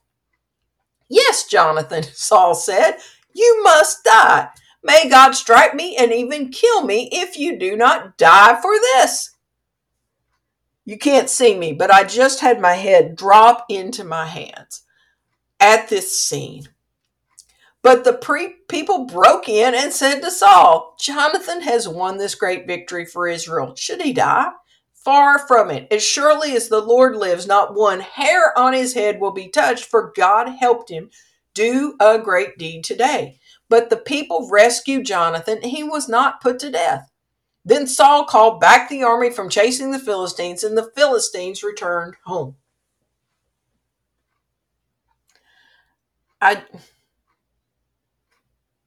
Yes, 1.11 1.47
Jonathan, 1.47 2.03
Saul 2.15 2.55
said, 2.55 2.97
you 3.35 3.63
must 3.63 4.03
die. 4.03 4.49
May 4.83 5.11
God 5.11 5.33
strike 5.33 5.75
me 5.75 5.95
and 5.95 6.11
even 6.11 6.49
kill 6.49 6.85
me 6.85 7.11
if 7.13 7.37
you 7.39 7.59
do 7.59 7.77
not 7.77 8.17
die 8.17 8.59
for 8.63 8.73
this. 8.81 9.33
You 10.87 10.97
can't 10.97 11.29
see 11.29 11.55
me, 11.55 11.75
but 11.75 11.91
I 11.91 12.05
just 12.05 12.41
had 12.41 12.61
my 12.63 12.75
head 12.75 13.15
drop 13.15 13.67
into 13.69 14.05
my 14.05 14.25
hands 14.25 14.85
at 15.61 15.91
this 15.91 16.19
scene. 16.19 16.69
But 17.87 18.03
the 18.03 18.15
pre- 18.15 18.57
people 18.69 19.05
broke 19.07 19.49
in 19.49 19.73
and 19.73 19.93
said 19.93 20.19
to 20.23 20.31
Saul, 20.33 20.97
Jonathan 20.99 21.61
has 21.61 21.87
won 21.87 22.17
this 22.17 22.35
great 22.35 22.67
victory 22.67 23.07
for 23.07 23.29
Israel. 23.29 23.77
Should 23.77 24.03
he 24.03 24.13
die? 24.13 24.49
Far 24.93 25.39
from 25.47 25.71
it. 25.71 25.87
As 25.93 26.03
surely 26.03 26.57
as 26.57 26.69
the 26.69 26.81
Lord 26.81 27.15
lives, 27.15 27.47
not 27.47 27.77
one 27.77 28.01
hair 28.01 28.59
on 28.59 28.73
his 28.73 28.95
head 28.95 29.21
will 29.21 29.31
be 29.31 29.47
touched, 29.47 29.85
for 29.85 30.13
God 30.17 30.49
helped 30.49 30.91
him 30.91 31.11
do 31.55 31.95
a 32.01 32.19
great 32.19 32.59
deed 32.59 32.83
today. 32.83 33.39
But 33.69 33.89
the 33.89 33.97
people 33.97 34.49
rescued 34.51 35.07
Jonathan, 35.07 35.61
and 35.63 35.71
he 35.71 35.85
was 35.85 36.09
not 36.09 36.41
put 36.41 36.59
to 36.59 36.73
death. 36.73 37.09
Then 37.65 37.87
Saul 37.87 38.25
called 38.25 38.61
back 38.61 38.89
the 38.89 39.05
army 39.05 39.31
from 39.31 39.49
chasing 39.49 39.93
the 39.93 40.01
Philistines, 40.01 40.65
and 40.65 40.77
the 40.77 40.91
Philistines 40.97 41.63
returned 41.63 42.17
home. 42.25 42.57
I 46.41 46.65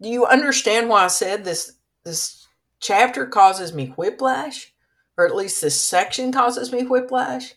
do 0.01 0.09
you 0.09 0.25
understand 0.25 0.89
why 0.89 1.05
I 1.05 1.07
said 1.07 1.43
this 1.43 1.77
this 2.03 2.47
chapter 2.79 3.25
causes 3.25 3.73
me 3.73 3.87
whiplash? 3.97 4.73
or 5.19 5.25
at 5.25 5.35
least 5.35 5.61
this 5.61 5.79
section 5.79 6.31
causes 6.31 6.71
me 6.71 6.83
whiplash. 6.83 7.55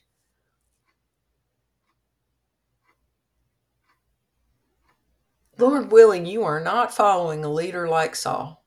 Lord 5.56 5.92
willing, 5.92 6.26
you 6.26 6.42
are 6.42 6.58
not 6.58 6.92
following 6.92 7.44
a 7.44 7.48
leader 7.48 7.86
like 7.86 8.16
Saul. 8.16 8.64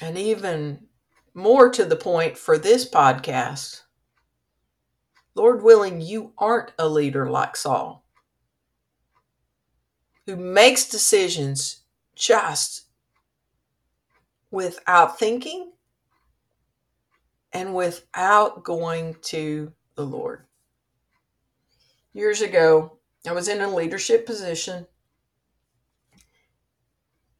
And 0.00 0.16
even 0.16 0.86
more 1.34 1.70
to 1.70 1.84
the 1.84 1.96
point 1.96 2.38
for 2.38 2.56
this 2.56 2.88
podcast, 2.88 3.82
Lord 5.34 5.64
willing, 5.64 6.00
you 6.00 6.34
aren't 6.38 6.70
a 6.78 6.88
leader 6.88 7.28
like 7.28 7.56
Saul 7.56 7.99
who 10.26 10.36
makes 10.36 10.88
decisions 10.88 11.82
just 12.14 12.86
without 14.50 15.18
thinking 15.18 15.72
and 17.52 17.74
without 17.74 18.62
going 18.64 19.16
to 19.22 19.72
the 19.94 20.04
Lord. 20.04 20.44
Years 22.12 22.40
ago, 22.40 22.98
I 23.26 23.32
was 23.32 23.48
in 23.48 23.60
a 23.60 23.74
leadership 23.74 24.26
position 24.26 24.86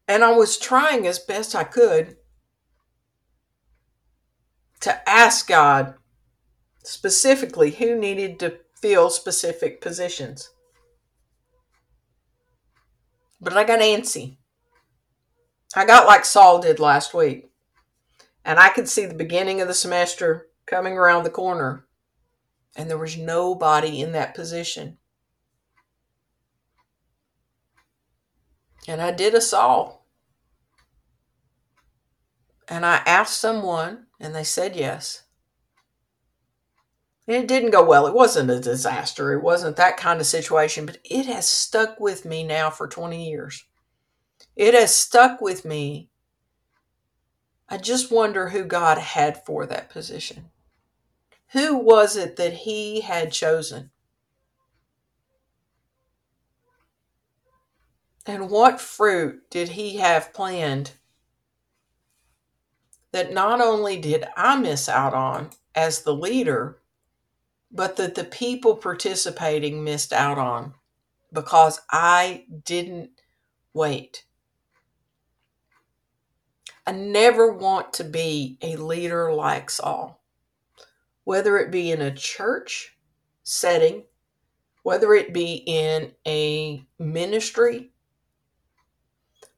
and 0.07 0.23
I 0.23 0.31
was 0.31 0.57
trying 0.57 1.07
as 1.07 1.19
best 1.19 1.55
I 1.55 1.63
could 1.63 2.17
to 4.81 5.09
ask 5.09 5.47
God 5.47 5.95
specifically 6.83 7.71
who 7.71 7.95
needed 7.95 8.39
to 8.39 8.59
fill 8.75 9.09
specific 9.09 9.79
positions. 9.79 10.49
But 13.41 13.53
I 13.53 13.63
got 13.63 13.79
antsy. 13.79 14.37
I 15.75 15.85
got 15.85 16.05
like 16.05 16.25
Saul 16.25 16.61
did 16.61 16.79
last 16.79 17.13
week. 17.13 17.49
And 18.45 18.59
I 18.59 18.69
could 18.69 18.87
see 18.87 19.05
the 19.05 19.15
beginning 19.15 19.61
of 19.61 19.67
the 19.67 19.73
semester 19.73 20.47
coming 20.65 20.97
around 20.97 21.23
the 21.23 21.29
corner, 21.29 21.85
and 22.75 22.89
there 22.89 22.97
was 22.97 23.17
nobody 23.17 24.01
in 24.01 24.13
that 24.13 24.35
position. 24.35 24.97
And 28.87 29.01
I 29.01 29.11
did 29.11 29.35
a 29.35 29.41
Saul. 29.41 30.07
And 32.67 32.85
I 32.85 33.01
asked 33.05 33.39
someone, 33.39 34.07
and 34.19 34.33
they 34.33 34.43
said 34.43 34.75
yes. 34.75 35.23
It 37.27 37.47
didn't 37.47 37.71
go 37.71 37.83
well. 37.83 38.07
It 38.07 38.13
wasn't 38.13 38.49
a 38.49 38.59
disaster. 38.59 39.33
It 39.33 39.43
wasn't 39.43 39.77
that 39.77 39.97
kind 39.97 40.19
of 40.19 40.25
situation, 40.25 40.85
but 40.85 40.97
it 41.03 41.27
has 41.27 41.47
stuck 41.47 41.99
with 41.99 42.25
me 42.25 42.43
now 42.43 42.69
for 42.69 42.87
20 42.87 43.29
years. 43.29 43.65
It 44.55 44.73
has 44.73 44.93
stuck 44.93 45.39
with 45.39 45.63
me. 45.63 46.09
I 47.69 47.77
just 47.77 48.11
wonder 48.11 48.49
who 48.49 48.65
God 48.65 48.97
had 48.97 49.45
for 49.45 49.65
that 49.65 49.89
position. 49.89 50.49
Who 51.53 51.77
was 51.77 52.17
it 52.17 52.35
that 52.37 52.53
He 52.53 53.01
had 53.01 53.31
chosen? 53.31 53.91
And 58.25 58.49
what 58.49 58.81
fruit 58.81 59.49
did 59.49 59.69
He 59.69 59.97
have 59.97 60.33
planned 60.33 60.93
that 63.11 63.33
not 63.33 63.61
only 63.61 63.99
did 63.99 64.25
I 64.35 64.57
miss 64.57 64.89
out 64.89 65.13
on 65.13 65.51
as 65.75 66.01
the 66.01 66.13
leader, 66.13 66.80
but 67.71 67.97
that 67.97 68.15
the 68.15 68.23
people 68.23 68.75
participating 68.75 69.83
missed 69.83 70.13
out 70.13 70.37
on 70.37 70.73
because 71.33 71.81
I 71.91 72.45
didn't 72.65 73.11
wait. 73.73 74.25
I 76.85 76.91
never 76.93 77.53
want 77.53 77.93
to 77.93 78.03
be 78.03 78.57
a 78.61 78.75
leader 78.77 79.33
like 79.33 79.69
Saul, 79.69 80.21
whether 81.23 81.57
it 81.57 81.71
be 81.71 81.91
in 81.91 82.01
a 82.01 82.13
church 82.13 82.97
setting, 83.43 84.03
whether 84.83 85.13
it 85.13 85.33
be 85.33 85.63
in 85.67 86.13
a 86.27 86.85
ministry, 86.99 87.91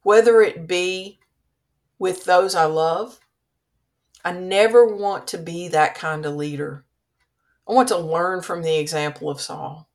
whether 0.02 0.42
it 0.42 0.66
be 0.66 1.18
with 1.98 2.24
those 2.24 2.54
I 2.54 2.64
love. 2.66 3.20
I 4.24 4.32
never 4.32 4.86
want 4.86 5.28
to 5.28 5.38
be 5.38 5.68
that 5.68 5.94
kind 5.94 6.26
of 6.26 6.34
leader. 6.34 6.83
I 7.68 7.72
want 7.72 7.88
to 7.88 7.98
learn 7.98 8.42
from 8.42 8.62
the 8.62 8.76
example 8.76 9.30
of 9.30 9.40
Saul. 9.40 9.88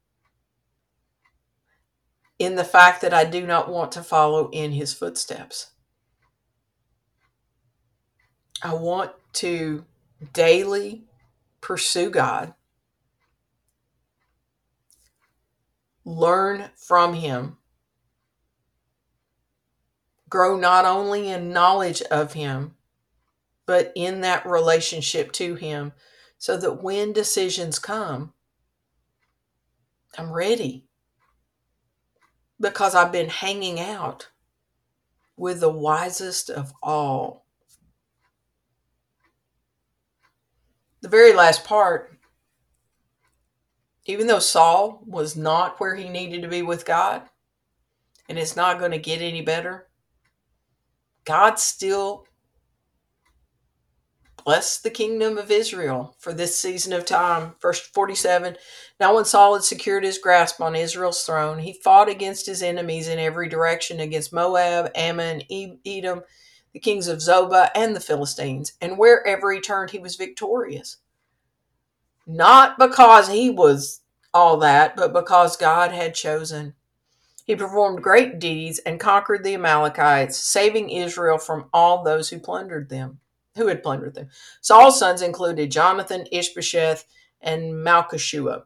In 2.39 2.55
the 2.55 2.63
fact 2.63 3.01
that 3.01 3.13
I 3.13 3.25
do 3.25 3.45
not 3.45 3.69
want 3.69 3.91
to 3.93 4.03
follow 4.03 4.49
in 4.51 4.71
his 4.71 4.93
footsteps. 4.93 5.71
I 8.61 8.73
want 8.73 9.11
to 9.33 9.85
daily 10.33 11.05
pursue 11.61 12.09
God, 12.09 12.53
learn 16.03 16.69
from 16.75 17.13
Him, 17.13 17.57
grow 20.29 20.57
not 20.57 20.85
only 20.85 21.29
in 21.29 21.53
knowledge 21.53 22.01
of 22.03 22.33
Him, 22.33 22.75
but 23.65 23.93
in 23.95 24.21
that 24.21 24.45
relationship 24.45 25.31
to 25.33 25.55
Him, 25.55 25.93
so 26.39 26.55
that 26.57 26.81
when 26.81 27.11
decisions 27.13 27.77
come, 27.77 28.33
I'm 30.17 30.31
ready. 30.31 30.85
Because 32.59 32.95
I've 32.95 33.11
been 33.11 33.29
hanging 33.29 33.79
out 33.79 34.29
with 35.37 35.59
the 35.59 35.69
wisest 35.69 36.49
of 36.49 36.73
all. 36.81 37.45
The 41.01 41.09
very 41.09 41.33
last 41.33 41.63
part, 41.63 42.17
even 44.05 44.27
though 44.27 44.39
Saul 44.39 45.03
was 45.05 45.35
not 45.35 45.79
where 45.79 45.95
he 45.95 46.09
needed 46.09 46.41
to 46.41 46.47
be 46.47 46.61
with 46.61 46.85
God, 46.85 47.23
and 48.27 48.37
it's 48.37 48.55
not 48.55 48.79
going 48.79 48.91
to 48.91 48.97
get 48.97 49.21
any 49.21 49.41
better, 49.41 49.87
God 51.25 51.59
still 51.59 52.25
blessed 54.43 54.83
the 54.83 54.89
kingdom 54.89 55.37
of 55.37 55.51
Israel 55.51 56.15
for 56.19 56.33
this 56.33 56.59
season 56.59 56.93
of 56.93 57.05
time. 57.05 57.55
Verse 57.61 57.79
47 57.79 58.57
Now, 58.99 59.15
when 59.15 59.25
Saul 59.25 59.53
had 59.53 59.63
secured 59.63 60.03
his 60.03 60.17
grasp 60.17 60.61
on 60.61 60.75
Israel's 60.75 61.23
throne, 61.23 61.59
he 61.59 61.73
fought 61.73 62.09
against 62.09 62.45
his 62.45 62.63
enemies 62.63 63.07
in 63.07 63.19
every 63.19 63.49
direction 63.49 63.99
against 63.99 64.33
Moab, 64.33 64.91
Ammon, 64.95 65.43
Edom 65.85 66.23
the 66.73 66.79
kings 66.79 67.07
of 67.07 67.19
Zobah, 67.19 67.71
and 67.75 67.95
the 67.95 67.99
Philistines, 67.99 68.73
and 68.81 68.97
wherever 68.97 69.51
he 69.51 69.59
turned, 69.59 69.91
he 69.91 69.99
was 69.99 70.15
victorious. 70.15 70.97
Not 72.27 72.77
because 72.77 73.29
he 73.29 73.49
was 73.49 74.01
all 74.33 74.57
that, 74.57 74.95
but 74.95 75.13
because 75.13 75.57
God 75.57 75.91
had 75.91 76.13
chosen. 76.13 76.75
He 77.45 77.55
performed 77.55 78.03
great 78.03 78.37
deeds 78.37 78.79
and 78.79 78.99
conquered 78.99 79.43
the 79.43 79.55
Amalekites, 79.55 80.37
saving 80.37 80.91
Israel 80.91 81.39
from 81.39 81.69
all 81.73 82.03
those 82.03 82.29
who 82.29 82.39
plundered 82.39 82.89
them, 82.89 83.19
who 83.59 83.67
had 83.67 83.83
plundered 83.83 84.15
them. 84.15 84.29
Saul's 84.61 84.97
sons 84.97 85.21
included 85.21 85.71
Jonathan, 85.71 86.25
Ishbosheth, 86.31 87.05
and 87.41 87.73
Malchishua. 87.73 88.63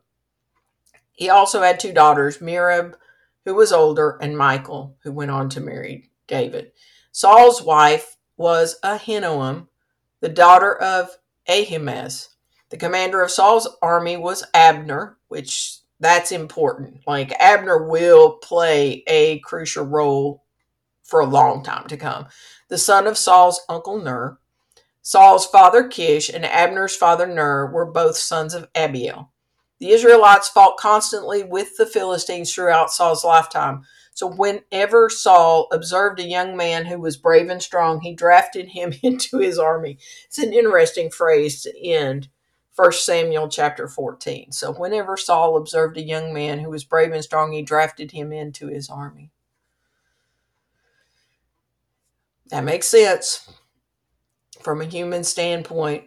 He 1.11 1.29
also 1.29 1.61
had 1.61 1.79
two 1.79 1.91
daughters, 1.91 2.37
Merab, 2.37 2.93
who 3.45 3.55
was 3.55 3.71
older, 3.71 4.17
and 4.21 4.37
Michal, 4.37 4.95
who 5.03 5.11
went 5.11 5.31
on 5.31 5.49
to 5.49 5.59
marry 5.59 6.09
David. 6.27 6.71
Saul's 7.11 7.61
wife 7.61 8.17
was 8.37 8.79
Ahinoam, 8.83 9.67
the 10.21 10.29
daughter 10.29 10.75
of 10.75 11.17
Ahimaaz. 11.47 12.29
The 12.69 12.77
commander 12.77 13.21
of 13.21 13.31
Saul's 13.31 13.67
army 13.81 14.17
was 14.17 14.43
Abner, 14.53 15.17
which 15.27 15.79
that's 15.99 16.31
important. 16.31 17.01
Like 17.05 17.31
Abner 17.39 17.87
will 17.87 18.33
play 18.37 19.03
a 19.07 19.39
crucial 19.39 19.85
role 19.85 20.43
for 21.03 21.19
a 21.19 21.25
long 21.25 21.63
time 21.63 21.87
to 21.87 21.97
come. 21.97 22.27
The 22.69 22.77
son 22.77 23.05
of 23.05 23.17
Saul's 23.17 23.61
uncle 23.69 24.01
Ner. 24.01 24.39
Saul's 25.05 25.45
father 25.45 25.85
Kish 25.85 26.29
and 26.29 26.45
Abner's 26.45 26.95
father 26.95 27.27
Ner 27.27 27.69
were 27.69 27.85
both 27.85 28.15
sons 28.15 28.53
of 28.53 28.69
Abiel. 28.73 29.33
The 29.79 29.89
Israelites 29.89 30.47
fought 30.47 30.77
constantly 30.77 31.43
with 31.43 31.75
the 31.75 31.85
Philistines 31.85 32.53
throughout 32.53 32.89
Saul's 32.89 33.25
lifetime. 33.25 33.83
So 34.13 34.27
whenever 34.27 35.09
Saul 35.09 35.67
observed 35.73 36.21
a 36.21 36.27
young 36.27 36.55
man 36.55 36.85
who 36.85 37.01
was 37.01 37.17
brave 37.17 37.49
and 37.49 37.61
strong, 37.61 37.99
he 37.99 38.15
drafted 38.15 38.69
him 38.69 38.93
into 39.03 39.39
his 39.39 39.59
army. 39.59 39.97
It's 40.25 40.37
an 40.37 40.53
interesting 40.53 41.09
phrase 41.11 41.61
to 41.63 41.85
end 41.85 42.29
1 42.77 42.93
Samuel 42.93 43.49
chapter 43.49 43.89
14. 43.89 44.53
So 44.53 44.71
whenever 44.71 45.17
Saul 45.17 45.57
observed 45.57 45.97
a 45.97 46.01
young 46.01 46.33
man 46.33 46.59
who 46.59 46.69
was 46.69 46.85
brave 46.85 47.11
and 47.11 47.23
strong, 47.23 47.51
he 47.51 47.61
drafted 47.61 48.11
him 48.11 48.31
into 48.31 48.67
his 48.67 48.89
army. 48.89 49.31
That 52.49 52.63
makes 52.63 52.87
sense 52.87 53.49
from 54.63 54.81
a 54.81 54.85
human 54.85 55.23
standpoint, 55.23 56.05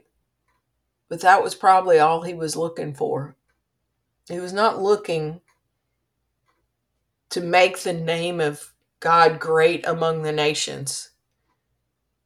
but 1.08 1.20
that 1.20 1.42
was 1.42 1.54
probably 1.54 1.98
all 1.98 2.22
he 2.22 2.34
was 2.34 2.56
looking 2.56 2.94
for. 2.94 3.36
He 4.28 4.40
was 4.40 4.52
not 4.52 4.82
looking 4.82 5.40
to 7.30 7.40
make 7.40 7.78
the 7.80 7.92
name 7.92 8.40
of 8.40 8.72
God 9.00 9.38
great 9.38 9.86
among 9.86 10.22
the 10.22 10.32
nations. 10.32 11.10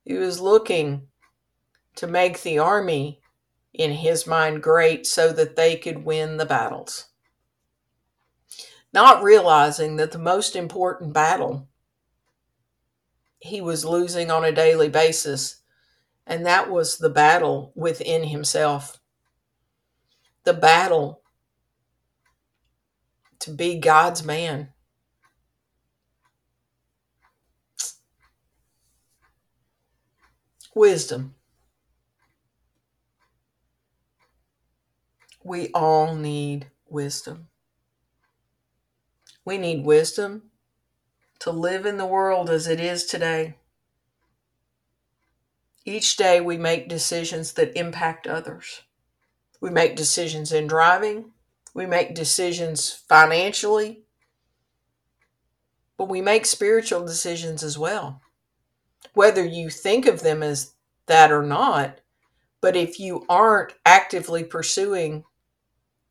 He 0.05 0.14
was 0.14 0.40
looking 0.40 1.09
to 1.97 2.07
make 2.07 2.43
the 2.43 2.59
army, 2.59 3.21
in 3.75 3.93
his 3.93 4.27
mind, 4.27 4.62
great 4.62 5.07
so 5.07 5.33
that 5.33 5.57
they 5.57 5.77
could 5.77 6.05
win 6.05 6.37
the 6.37 6.47
battles. 6.47 7.07
Not 8.93 9.23
realizing 9.23 9.97
that 9.97 10.12
the 10.12 10.19
most 10.19 10.57
important 10.57 11.12
battle 11.12 11.69
he 13.40 13.61
was 13.61 13.85
losing 13.85 14.31
on 14.31 14.45
a 14.45 14.53
daily 14.53 14.88
basis, 14.88 15.60
and 16.31 16.47
that 16.47 16.71
was 16.71 16.99
the 16.99 17.11
battle 17.11 17.73
within 17.77 18.25
himself. 18.25 18.99
The 20.45 20.55
battle 20.55 21.23
to 23.40 23.51
be 23.51 23.79
God's 23.79 24.25
man 24.25 24.71
Wisdom. 30.75 31.35
We 35.43 35.69
all 35.75 36.14
need 36.14 36.71
wisdom. 36.88 37.49
We 39.45 39.59
need 39.59 39.85
wisdom 39.85 40.51
to 41.40 41.51
live 41.51 41.87
in 41.87 41.99
the 41.99 42.07
world 42.07 42.51
as 42.51 42.69
it 42.69 42.81
is 42.81 43.05
today. 43.05 43.60
Each 45.85 46.16
day 46.16 46.40
we 46.40 46.59
make 46.59 46.88
decisions 46.88 47.55
that 47.55 47.77
impact 47.79 48.27
others. 48.27 48.83
We 49.61 49.71
make 49.71 49.97
decisions 49.97 50.53
in 50.53 50.66
driving, 50.66 51.33
we 51.75 51.87
make 51.87 52.14
decisions 52.14 52.90
financially, 53.09 54.03
but 55.97 56.09
we 56.09 56.21
make 56.21 56.47
spiritual 56.47 57.05
decisions 57.05 57.62
as 57.62 57.79
well. 57.79 58.21
Whether 59.14 59.45
you 59.45 59.71
think 59.71 60.07
of 60.07 60.23
them 60.23 60.43
as 60.43 60.73
that 61.07 61.31
or 61.31 61.43
not, 61.43 62.01
but 62.61 62.77
if 62.77 63.01
you 63.01 63.25
aren't 63.29 63.75
actively 63.85 64.45
pursuing 64.45 65.25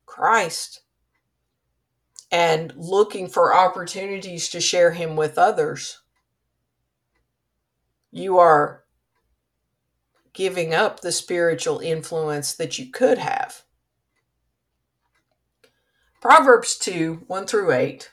Christ 0.06 0.82
and 2.30 2.72
looking 2.76 3.28
for 3.28 3.54
opportunities 3.54 4.48
to 4.50 4.60
share 4.60 4.92
Him 4.92 5.16
with 5.16 5.38
others, 5.38 6.00
you 8.10 8.38
are 8.38 8.79
giving 10.32 10.74
up 10.74 11.00
the 11.00 11.12
spiritual 11.12 11.80
influence 11.80 12.54
that 12.54 12.78
you 12.78 12.90
could 12.90 13.18
have. 13.18 13.64
Proverbs 16.20 16.76
2 16.78 17.24
1 17.26 17.46
through 17.46 17.72
8. 17.72 18.10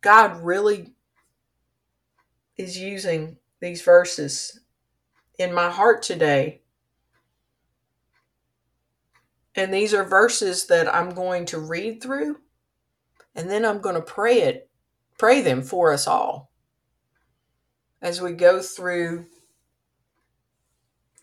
God 0.00 0.42
really 0.42 0.94
is 2.56 2.78
using 2.78 3.36
these 3.60 3.82
verses 3.82 4.60
in 5.38 5.52
my 5.52 5.70
heart 5.70 6.02
today. 6.02 6.62
And 9.54 9.72
these 9.72 9.94
are 9.94 10.04
verses 10.04 10.66
that 10.66 10.92
I'm 10.92 11.10
going 11.10 11.46
to 11.46 11.58
read 11.58 12.02
through 12.02 12.38
and 13.34 13.50
then 13.50 13.64
I'm 13.64 13.80
going 13.80 13.94
to 13.94 14.02
pray 14.02 14.42
it, 14.42 14.68
pray 15.18 15.40
them 15.40 15.62
for 15.62 15.92
us 15.92 16.06
all 16.06 16.50
as 18.00 18.20
we 18.20 18.32
go 18.32 18.60
through 18.60 19.26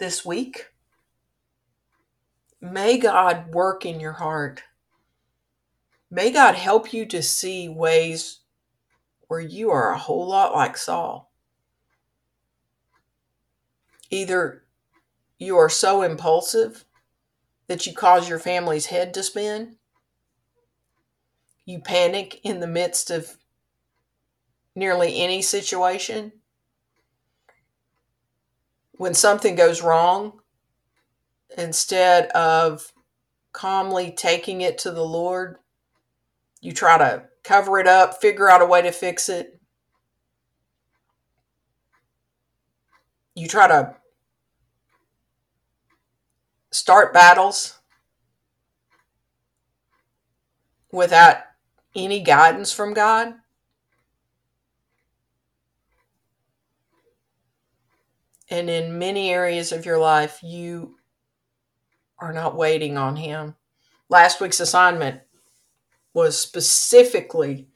this 0.01 0.25
week. 0.25 0.65
May 2.59 2.97
God 2.97 3.53
work 3.53 3.85
in 3.85 3.99
your 3.99 4.13
heart. 4.13 4.63
May 6.09 6.31
God 6.31 6.55
help 6.55 6.91
you 6.91 7.05
to 7.05 7.21
see 7.21 7.69
ways 7.69 8.39
where 9.27 9.39
you 9.39 9.69
are 9.69 9.93
a 9.93 9.99
whole 9.99 10.27
lot 10.27 10.53
like 10.53 10.75
Saul. 10.75 11.31
Either 14.09 14.63
you 15.37 15.55
are 15.55 15.69
so 15.69 16.01
impulsive 16.01 16.83
that 17.67 17.85
you 17.85 17.93
cause 17.93 18.27
your 18.27 18.39
family's 18.39 18.87
head 18.87 19.13
to 19.13 19.21
spin, 19.21 19.75
you 21.63 21.77
panic 21.79 22.39
in 22.43 22.59
the 22.59 22.65
midst 22.65 23.11
of 23.11 23.37
nearly 24.75 25.21
any 25.21 25.43
situation, 25.43 26.31
when 29.01 29.15
something 29.15 29.55
goes 29.55 29.81
wrong, 29.81 30.31
instead 31.57 32.27
of 32.33 32.93
calmly 33.51 34.13
taking 34.15 34.61
it 34.61 34.77
to 34.77 34.91
the 34.91 35.03
Lord, 35.03 35.57
you 36.61 36.71
try 36.71 36.99
to 36.99 37.23
cover 37.43 37.79
it 37.79 37.87
up, 37.87 38.21
figure 38.21 38.47
out 38.47 38.61
a 38.61 38.65
way 38.67 38.83
to 38.83 38.91
fix 38.91 39.27
it. 39.27 39.59
You 43.33 43.47
try 43.47 43.67
to 43.69 43.95
start 46.69 47.11
battles 47.11 47.79
without 50.91 51.37
any 51.95 52.19
guidance 52.19 52.71
from 52.71 52.93
God. 52.93 53.33
And 58.51 58.69
in 58.69 58.99
many 58.99 59.31
areas 59.31 59.71
of 59.71 59.85
your 59.85 59.97
life, 59.97 60.43
you 60.43 60.97
are 62.19 62.33
not 62.33 62.57
waiting 62.57 62.97
on 62.97 63.15
Him. 63.15 63.55
Last 64.09 64.41
week's 64.41 64.59
assignment 64.59 65.21
was 66.13 66.37
specifically 66.37 67.69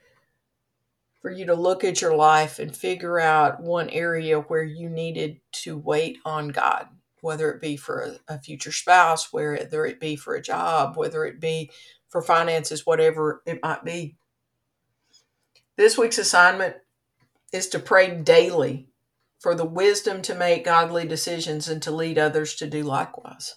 for 1.21 1.31
you 1.31 1.45
to 1.45 1.55
look 1.55 1.85
at 1.85 2.01
your 2.01 2.13
life 2.13 2.59
and 2.59 2.75
figure 2.75 3.19
out 3.19 3.63
one 3.63 3.89
area 3.89 4.41
where 4.41 4.63
you 4.63 4.89
needed 4.89 5.39
to 5.53 5.77
wait 5.77 6.17
on 6.25 6.49
God, 6.49 6.88
whether 7.21 7.49
it 7.51 7.61
be 7.61 7.77
for 7.77 8.01
a, 8.01 8.33
a 8.33 8.39
future 8.39 8.73
spouse, 8.73 9.31
whether 9.31 9.85
it 9.85 10.01
be 10.01 10.17
for 10.17 10.35
a 10.35 10.41
job, 10.41 10.97
whether 10.97 11.25
it 11.25 11.39
be 11.39 11.71
for 12.09 12.21
finances, 12.21 12.85
whatever 12.85 13.41
it 13.45 13.59
might 13.63 13.85
be. 13.85 14.17
This 15.77 15.97
week's 15.97 16.17
assignment 16.17 16.75
is 17.53 17.69
to 17.69 17.79
pray 17.79 18.13
daily 18.21 18.89
for 19.39 19.55
the 19.55 19.65
wisdom 19.65 20.21
to 20.23 20.35
make 20.35 20.65
godly 20.65 21.05
decisions 21.07 21.67
and 21.67 21.81
to 21.83 21.91
lead 21.91 22.17
others 22.17 22.55
to 22.55 22.67
do 22.67 22.83
likewise. 22.83 23.55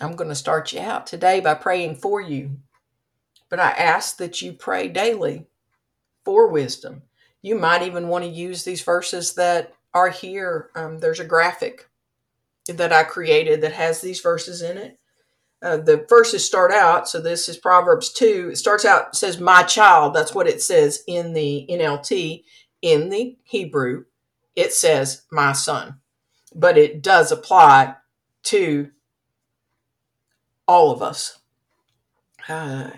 I'm 0.00 0.16
going 0.16 0.30
to 0.30 0.34
start 0.34 0.72
you 0.72 0.80
out 0.80 1.06
today 1.06 1.40
by 1.40 1.54
praying 1.54 1.96
for 1.96 2.20
you, 2.20 2.58
but 3.48 3.60
I 3.60 3.70
ask 3.70 4.16
that 4.16 4.40
you 4.40 4.52
pray 4.52 4.88
daily 4.88 5.46
for 6.24 6.48
wisdom. 6.48 7.02
You 7.42 7.54
might 7.56 7.82
even 7.82 8.08
want 8.08 8.24
to 8.24 8.30
use 8.30 8.64
these 8.64 8.82
verses 8.82 9.34
that 9.34 9.74
are 9.92 10.10
here. 10.10 10.70
Um, 10.74 10.98
there's 10.98 11.20
a 11.20 11.24
graphic 11.24 11.88
that 12.68 12.92
I 12.92 13.02
created 13.04 13.60
that 13.62 13.72
has 13.72 14.00
these 14.00 14.20
verses 14.20 14.62
in 14.62 14.78
it. 14.78 14.98
Uh, 15.62 15.76
the 15.76 16.06
verses 16.08 16.44
start 16.44 16.72
out, 16.72 17.06
so 17.08 17.20
this 17.20 17.48
is 17.48 17.58
Proverbs 17.58 18.12
2. 18.14 18.50
It 18.52 18.56
starts 18.56 18.86
out, 18.86 19.14
says, 19.14 19.38
My 19.38 19.62
child. 19.62 20.14
That's 20.14 20.34
what 20.34 20.48
it 20.48 20.62
says 20.62 21.02
in 21.06 21.34
the 21.34 21.66
NLT 21.70 22.44
in 22.82 23.08
the 23.08 23.36
Hebrew, 23.42 24.04
it 24.56 24.72
says 24.72 25.22
my 25.30 25.52
son, 25.52 26.00
but 26.54 26.78
it 26.78 27.02
does 27.02 27.30
apply 27.32 27.96
to 28.44 28.90
all 30.66 30.90
of 30.90 31.02
us. 31.02 31.38
Uh, 32.48 32.90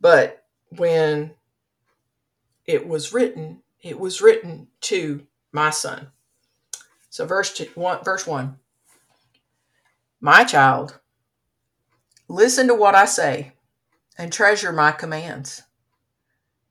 but 0.00 0.44
when 0.76 1.32
it 2.66 2.86
was 2.86 3.12
written, 3.12 3.62
it 3.80 3.98
was 3.98 4.20
written 4.20 4.68
to 4.82 5.26
my 5.52 5.70
son. 5.70 6.08
So 7.10 7.24
verse 7.24 7.52
two, 7.54 7.68
one, 7.74 8.02
verse 8.04 8.26
one. 8.26 8.58
My 10.20 10.44
child, 10.44 10.98
listen 12.28 12.66
to 12.66 12.74
what 12.74 12.94
I 12.94 13.04
say 13.04 13.52
and 14.18 14.32
treasure 14.32 14.72
my 14.72 14.92
commands. 14.92 15.62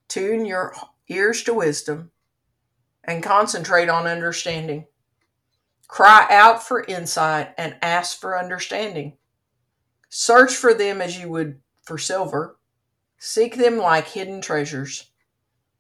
Tune 0.08 0.46
your 0.46 0.76
ears 1.08 1.44
to 1.44 1.54
wisdom 1.54 2.12
and 3.08 3.24
concentrate 3.24 3.89
on 3.89 4.06
understanding. 4.06 4.86
Cry 5.88 6.28
out 6.30 6.62
for 6.62 6.84
insight 6.84 7.54
and 7.58 7.78
ask 7.82 8.20
for 8.20 8.38
understanding. 8.38 9.13
Search 10.10 10.54
for 10.54 10.74
them 10.74 11.02
as 11.02 11.17
you 11.17 11.30
would 11.30 11.60
for 11.82 11.98
silver. 11.98 12.58
Seek 13.17 13.56
them 13.56 13.78
like 13.78 14.10
hidden 14.10 14.41
treasures. 14.41 15.10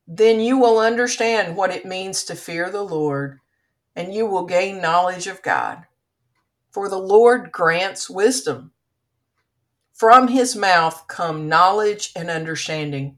Then 0.07 0.39
you 0.39 0.57
will 0.57 0.79
understand 0.79 1.57
what 1.57 1.71
it 1.71 1.85
means 1.85 2.23
to 2.23 2.35
fear 2.35 2.69
the 2.69 2.83
Lord, 2.83 3.39
and 3.93 4.13
you 4.13 4.25
will 4.25 4.45
gain 4.45 4.81
knowledge 4.81 5.27
of 5.27 5.43
God. 5.43 5.83
For 6.71 6.87
the 6.87 6.97
Lord 6.97 7.51
grants 7.51 8.09
wisdom. 8.09 8.71
From 9.93 10.29
his 10.29 10.55
mouth 10.55 11.07
come 11.07 11.49
knowledge 11.49 12.13
and 12.15 12.29
understanding. 12.29 13.17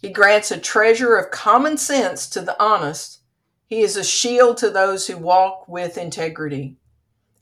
He 0.00 0.10
grants 0.10 0.50
a 0.50 0.60
treasure 0.60 1.16
of 1.16 1.32
common 1.32 1.78
sense 1.78 2.28
to 2.28 2.42
the 2.42 2.62
honest 2.62 3.23
he 3.66 3.80
is 3.80 3.96
a 3.96 4.04
shield 4.04 4.56
to 4.58 4.70
those 4.70 5.06
who 5.06 5.16
walk 5.16 5.66
with 5.68 5.96
integrity. 5.96 6.76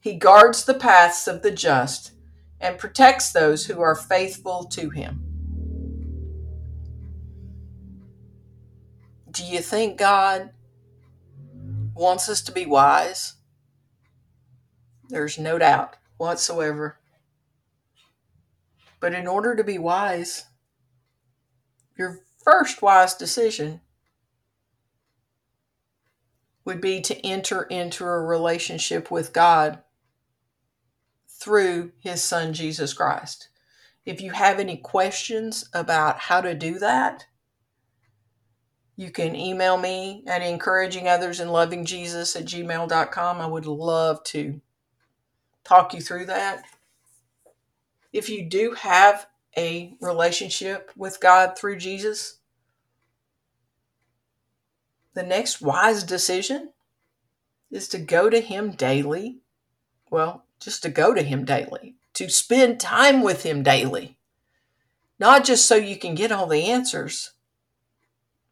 He 0.01 0.15
guards 0.15 0.65
the 0.65 0.75
paths 0.75 1.27
of 1.27 1.43
the 1.43 1.51
just 1.51 2.13
and 2.61 2.79
protects 2.79 3.33
those 3.33 3.67
who 3.67 3.81
are 3.81 3.95
faithful 3.95 4.65
to 4.65 4.91
him. 4.91 5.25
Do 9.31 9.45
you 9.45 9.61
think 9.61 9.99
God 9.99 10.51
wants 11.95 12.29
us 12.29 12.43
to 12.43 12.53
be 12.53 12.67
wise? 12.67 13.35
There's 15.09 15.39
no 15.39 15.59
doubt 15.59 15.97
whatsoever. 16.19 16.99
But 19.01 19.15
in 19.15 19.27
order 19.27 19.57
to 19.57 19.65
be 19.65 19.79
wise, 19.79 20.47
your 21.97 22.21
first 22.45 22.83
wise 22.83 23.15
decision 23.15 23.81
would 26.65 26.81
be 26.81 27.01
to 27.01 27.27
enter 27.27 27.63
into 27.65 28.05
a 28.05 28.21
relationship 28.21 29.11
with 29.11 29.33
God 29.33 29.81
through 31.29 31.93
his 31.99 32.23
son 32.23 32.53
Jesus 32.53 32.95
Christ. 32.95 33.49
If 34.05 34.21
you 34.21 34.33
have 34.33 34.59
any 34.59 34.77
questions 34.77 35.69
about 35.73 36.19
how 36.19 36.41
to 36.41 36.55
do 36.55 36.79
that, 36.79 37.27
you 38.97 39.11
can 39.11 39.35
email 39.35 39.77
me 39.77 40.23
at 40.27 40.43
encouraging 40.43 41.09
others 41.09 41.41
and 41.41 41.53
loving 41.53 41.85
Jesus 41.85 42.37
at 42.37 42.45
gmail.com. 42.45 43.41
I 43.41 43.47
would 43.47 43.67
love 43.67 44.23
to 44.25 44.61
talk 45.65 45.95
you 45.95 46.01
through 46.01 46.27
that. 46.27 46.65
If 48.13 48.29
you 48.29 48.45
do 48.45 48.73
have 48.73 49.27
a 49.57 49.97
relationship 50.01 50.91
with 50.97 51.21
God 51.21 51.57
through 51.57 51.79
Jesus, 51.79 52.39
the 55.15 55.23
next 55.23 55.61
wise 55.61 56.05
decision 56.05 56.71
is 57.71 57.89
to 57.89 57.99
go 57.99 58.31
to 58.31 58.41
Him 58.41 58.73
daily. 58.73 59.39
Well, 60.11 60.45
just 60.61 60.83
to 60.83 60.89
go 60.89 61.15
to 61.15 61.23
Him 61.23 61.45
daily, 61.45 61.97
to 62.15 62.29
spend 62.29 62.81
time 62.81 63.23
with 63.23 63.43
Him 63.43 63.63
daily. 63.63 64.19
Not 65.19 65.45
just 65.45 65.67
so 65.67 65.77
you 65.77 65.97
can 65.97 66.15
get 66.15 66.33
all 66.33 66.47
the 66.47 66.67
answers, 66.67 67.33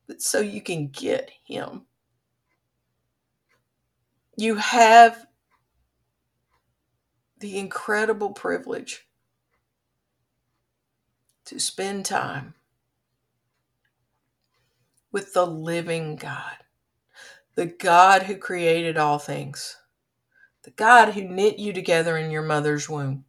but 0.07 0.23
so 0.23 0.41
you 0.41 0.61
can 0.61 0.89
get 0.89 1.31
Him. 1.45 1.83
You 4.37 4.57
have 4.57 5.27
the 7.39 7.59
incredible 7.59 8.31
privilege 8.31 9.07
to 11.47 11.59
spend 11.59 12.05
time 12.05 12.55
with 15.13 15.33
the 15.33 15.47
living 15.47 16.17
God, 16.17 16.57
the 17.55 17.67
God 17.67 18.25
who 18.25 18.37
created 18.37 18.97
all 18.97 19.19
things, 19.19 19.77
the 20.63 20.71
God 20.71 21.15
who 21.15 21.23
knit 21.23 21.59
you 21.59 21.73
together 21.73 22.17
in 22.17 22.31
your 22.31 22.43
mother's 22.43 22.89
womb, 22.89 23.25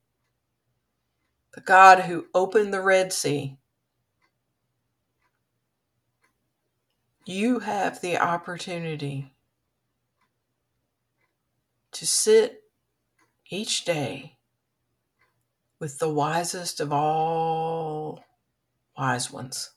the 1.53 1.61
God 1.61 2.01
who 2.01 2.25
opened 2.34 2.73
the 2.73 2.82
Red 2.82 3.11
Sea. 3.11 3.57
You 7.25 7.59
have 7.59 8.01
the 8.01 8.17
opportunity 8.17 9.34
to 11.91 12.07
sit 12.07 12.63
each 13.49 13.86
day 13.86 14.38
with 15.79 15.99
the 15.99 16.09
wisest 16.09 16.79
of 16.79 16.91
all 16.93 18.23
wise 18.97 19.32
ones. 19.32 19.71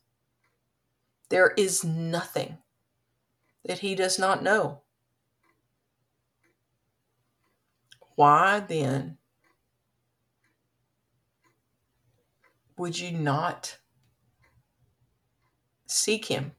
There 1.34 1.52
is 1.56 1.82
nothing 1.82 2.58
that 3.64 3.80
he 3.80 3.96
does 3.96 4.20
not 4.20 4.44
know. 4.44 4.82
Why 8.14 8.60
then 8.60 9.18
would 12.78 13.00
you 13.00 13.10
not 13.10 13.78
seek 15.88 16.26
him? 16.26 16.52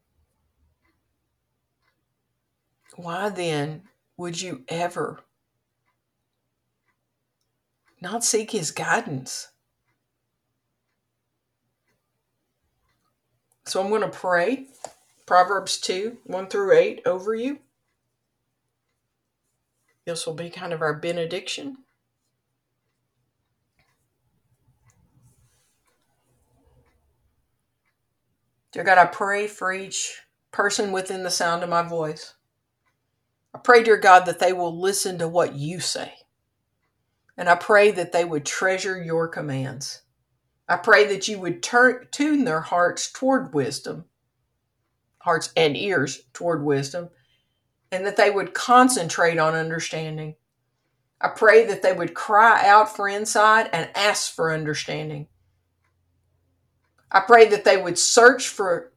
Why 2.97 3.29
then 3.29 3.83
would 4.17 4.41
you 4.41 4.65
ever 4.67 5.21
not 8.01 8.25
seek 8.25 8.51
his 8.51 8.71
guidance? 8.71 9.53
So 13.67 13.81
I'm 13.81 13.89
going 13.89 14.01
to 14.01 14.09
pray 14.09 14.67
Proverbs 15.25 15.79
2 15.79 16.19
1 16.23 16.47
through 16.47 16.77
8 16.77 17.01
over 17.05 17.33
you. 17.33 17.59
This 20.05 20.27
will 20.27 20.35
be 20.35 20.51
kind 20.51 20.71
of 20.71 20.81
our 20.81 20.93
benediction. 20.93 21.77
Dear 28.71 28.83
God, 28.83 28.97
I 28.99 29.05
pray 29.05 29.47
for 29.47 29.73
each 29.73 30.21
person 30.51 30.91
within 30.91 31.23
the 31.23 31.31
sound 31.31 31.63
of 31.63 31.69
my 31.69 31.81
voice. 31.81 32.35
I 33.53 33.57
pray, 33.57 33.83
dear 33.83 33.97
God, 33.97 34.25
that 34.25 34.39
they 34.39 34.53
will 34.53 34.79
listen 34.79 35.17
to 35.19 35.27
what 35.27 35.55
you 35.55 35.79
say. 35.79 36.13
And 37.37 37.49
I 37.49 37.55
pray 37.55 37.91
that 37.91 38.11
they 38.11 38.25
would 38.25 38.45
treasure 38.45 39.01
your 39.01 39.27
commands. 39.27 40.01
I 40.67 40.77
pray 40.77 41.05
that 41.07 41.27
you 41.27 41.39
would 41.39 41.61
turn, 41.61 42.07
tune 42.11 42.43
their 42.43 42.61
hearts 42.61 43.11
toward 43.11 43.53
wisdom, 43.53 44.05
hearts 45.19 45.51
and 45.55 45.77
ears 45.77 46.23
toward 46.33 46.63
wisdom, 46.63 47.09
and 47.91 48.05
that 48.05 48.17
they 48.17 48.31
would 48.31 48.53
concentrate 48.53 49.37
on 49.37 49.53
understanding. 49.53 50.35
I 51.21 51.29
pray 51.29 51.65
that 51.65 51.81
they 51.81 51.93
would 51.93 52.13
cry 52.13 52.67
out 52.67 52.95
for 52.95 53.07
insight 53.07 53.69
and 53.71 53.89
ask 53.95 54.33
for 54.33 54.51
understanding. 54.51 55.27
I 57.11 57.21
pray 57.21 57.47
that 57.49 57.63
they 57.63 57.77
would 57.77 57.97
search 57.97 58.49
for 58.49 58.91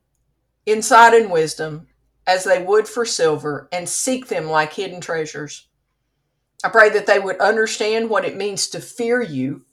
insight 0.67 1.15
and 1.15 1.31
wisdom 1.31 1.87
as 2.27 2.45
they 2.45 2.63
would 2.63 2.89
for 2.89 3.05
silver 3.05 3.69
and 3.73 3.89
seek 3.89 4.29
them 4.29 4.47
like 4.47 4.73
hidden 4.73 5.01
treasures. 5.01 5.69
I 6.65 6.71
pray 6.71 6.91
that 6.91 7.07
they 7.07 7.19
would 7.19 7.39
understand 7.39 8.11
what 8.11 8.25
it 8.25 8.37
means 8.37 8.69
to 8.69 8.81
fear 8.81 9.23
you 9.23 9.65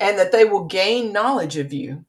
and 0.00 0.18
that 0.18 0.32
they 0.32 0.44
will 0.44 0.64
gain 0.64 1.12
knowledge 1.12 1.58
of 1.58 1.72
you. 1.72 2.06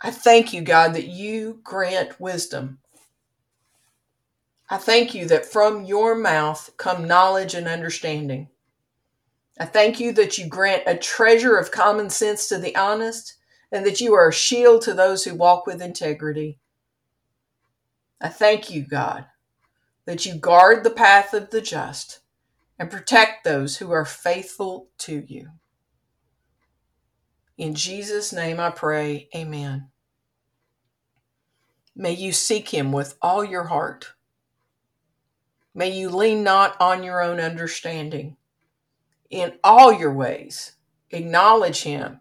I 0.00 0.10
thank 0.10 0.52
you, 0.52 0.60
God, 0.60 0.94
that 0.94 1.08
you 1.08 1.60
grant 1.64 2.20
wisdom. 2.20 2.78
I 4.68 4.76
thank 4.76 5.14
you 5.14 5.26
that 5.26 5.46
from 5.46 5.84
your 5.84 6.14
mouth 6.14 6.70
come 6.76 7.08
knowledge 7.08 7.54
and 7.54 7.66
understanding. 7.66 8.48
I 9.58 9.64
thank 9.64 10.00
you 10.00 10.12
that 10.12 10.38
you 10.38 10.46
grant 10.46 10.82
a 10.86 10.96
treasure 10.96 11.56
of 11.56 11.70
common 11.70 12.10
sense 12.10 12.48
to 12.48 12.58
the 12.58 12.76
honest 12.76 13.36
and 13.70 13.86
that 13.86 14.00
you 14.00 14.14
are 14.14 14.28
a 14.28 14.32
shield 14.32 14.82
to 14.82 14.94
those 14.94 15.24
who 15.24 15.34
walk 15.34 15.66
with 15.66 15.80
integrity. 15.80 16.58
I 18.20 18.28
thank 18.28 18.70
you, 18.70 18.86
God, 18.86 19.26
that 20.06 20.26
you 20.26 20.34
guard 20.34 20.84
the 20.84 20.90
path 20.90 21.32
of 21.32 21.50
the 21.50 21.60
just 21.60 22.20
and 22.78 22.90
protect 22.90 23.44
those 23.44 23.76
who 23.76 23.90
are 23.92 24.04
faithful 24.04 24.88
to 24.98 25.24
you. 25.26 25.50
In 27.58 27.74
Jesus' 27.74 28.32
name 28.32 28.58
I 28.58 28.70
pray, 28.70 29.28
amen. 29.34 29.88
May 31.94 32.12
you 32.12 32.32
seek 32.32 32.68
him 32.70 32.92
with 32.92 33.16
all 33.20 33.44
your 33.44 33.64
heart. 33.64 34.14
May 35.74 35.90
you 35.90 36.08
lean 36.10 36.42
not 36.42 36.80
on 36.80 37.02
your 37.02 37.22
own 37.22 37.40
understanding. 37.40 38.36
In 39.30 39.54
all 39.62 39.92
your 39.92 40.12
ways, 40.12 40.72
acknowledge 41.10 41.82
him, 41.82 42.20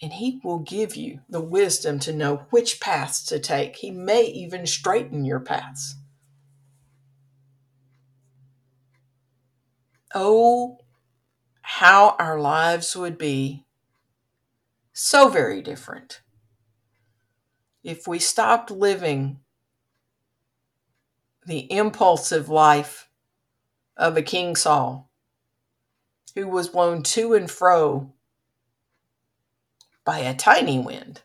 and 0.00 0.12
he 0.12 0.40
will 0.42 0.58
give 0.58 0.96
you 0.96 1.20
the 1.28 1.40
wisdom 1.40 2.00
to 2.00 2.12
know 2.12 2.46
which 2.50 2.80
paths 2.80 3.24
to 3.26 3.38
take. 3.38 3.76
He 3.76 3.90
may 3.90 4.24
even 4.24 4.66
straighten 4.66 5.24
your 5.24 5.38
paths. 5.38 5.96
Oh, 10.14 10.78
how 11.62 12.16
our 12.18 12.40
lives 12.40 12.96
would 12.96 13.16
be 13.16 13.64
so 14.92 15.28
very 15.28 15.62
different. 15.62 16.20
If 17.82 18.06
we 18.06 18.18
stopped 18.18 18.70
living 18.70 19.40
the 21.46 21.70
impulsive 21.72 22.48
life 22.48 23.08
of 23.96 24.16
a 24.16 24.22
King 24.22 24.54
Saul, 24.54 25.10
who 26.34 26.48
was 26.48 26.68
blown 26.68 27.02
to 27.02 27.34
and 27.34 27.50
fro 27.50 28.12
by 30.04 30.18
a 30.18 30.34
tiny 30.34 30.78
wind, 30.78 31.22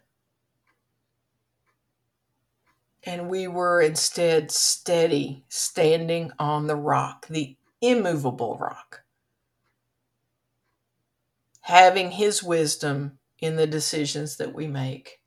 and 3.04 3.30
we 3.30 3.48
were 3.48 3.80
instead 3.82 4.52
steady, 4.52 5.46
standing 5.48 6.32
on 6.40 6.68
the 6.68 6.76
rock, 6.76 7.28
the 7.28 7.56
immovable 7.80 8.58
rock, 8.58 9.04
having 11.62 12.12
his 12.12 12.44
wisdom 12.44 13.18
in 13.40 13.56
the 13.56 13.68
decisions 13.68 14.38
that 14.38 14.54
we 14.54 14.68
make. 14.68 15.20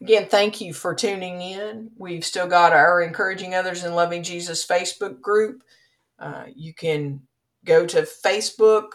Again, 0.00 0.26
thank 0.28 0.60
you 0.60 0.72
for 0.72 0.94
tuning 0.94 1.42
in. 1.42 1.90
We've 1.98 2.24
still 2.24 2.46
got 2.46 2.72
our 2.72 3.02
Encouraging 3.02 3.54
Others 3.54 3.84
and 3.84 3.94
Loving 3.94 4.22
Jesus 4.22 4.66
Facebook 4.66 5.20
group. 5.20 5.62
Uh, 6.18 6.44
you 6.54 6.72
can 6.72 7.22
go 7.64 7.86
to 7.86 8.02
Facebook 8.02 8.88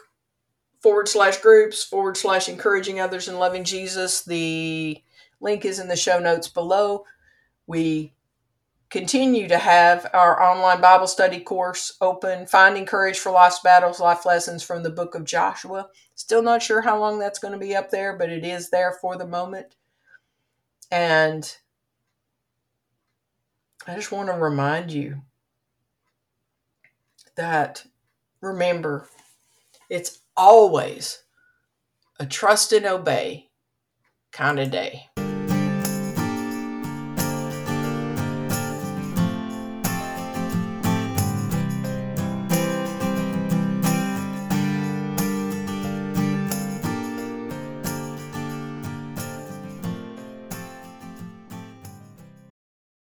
forward 0.82 1.07
slash 1.07 1.38
groups 1.38 1.84
forward 1.84 2.17
slash 2.17 2.49
encouraging 2.49 2.99
others 2.99 3.28
and 3.28 3.39
loving 3.39 3.63
Jesus. 3.63 4.23
The 4.23 5.01
link 5.39 5.65
is 5.65 5.80
in 5.80 5.88
the 5.88 5.95
show 5.95 6.19
notes 6.19 6.47
below. 6.47 7.05
We 7.67 8.13
continue 8.89 9.47
to 9.47 9.57
have 9.57 10.07
our 10.13 10.41
online 10.41 10.82
Bible 10.82 11.07
study 11.07 11.39
course 11.39 11.97
open, 12.01 12.47
Finding 12.47 12.86
Courage 12.86 13.17
for 13.17 13.32
Life's 13.32 13.59
Battles, 13.59 13.99
Life 13.99 14.26
Lessons 14.26 14.63
from 14.63 14.84
the 14.84 14.89
Book 14.89 15.15
of 15.15 15.26
Joshua. 15.26 15.89
Still 16.16 16.41
not 16.41 16.63
sure 16.63 16.82
how 16.82 16.97
long 16.97 17.20
that's 17.20 17.39
going 17.39 17.53
to 17.53 17.59
be 17.59 17.76
up 17.76 17.91
there, 17.91 18.18
but 18.18 18.30
it 18.30 18.45
is 18.45 18.70
there 18.70 18.93
for 18.93 19.18
the 19.18 19.28
moment. 19.28 19.76
And 20.89 21.55
I 23.86 23.95
just 23.95 24.11
want 24.11 24.30
to 24.30 24.36
remind 24.36 24.91
you 24.91 25.22
that 27.36 27.86
remember, 28.39 29.07
it's 29.89 30.20
always 30.38 31.24
a 32.18 32.26
trust 32.26 32.72
and 32.72 32.86
obey 32.86 33.49
kind 34.32 34.59
of 34.59 34.72
day. 34.72 35.09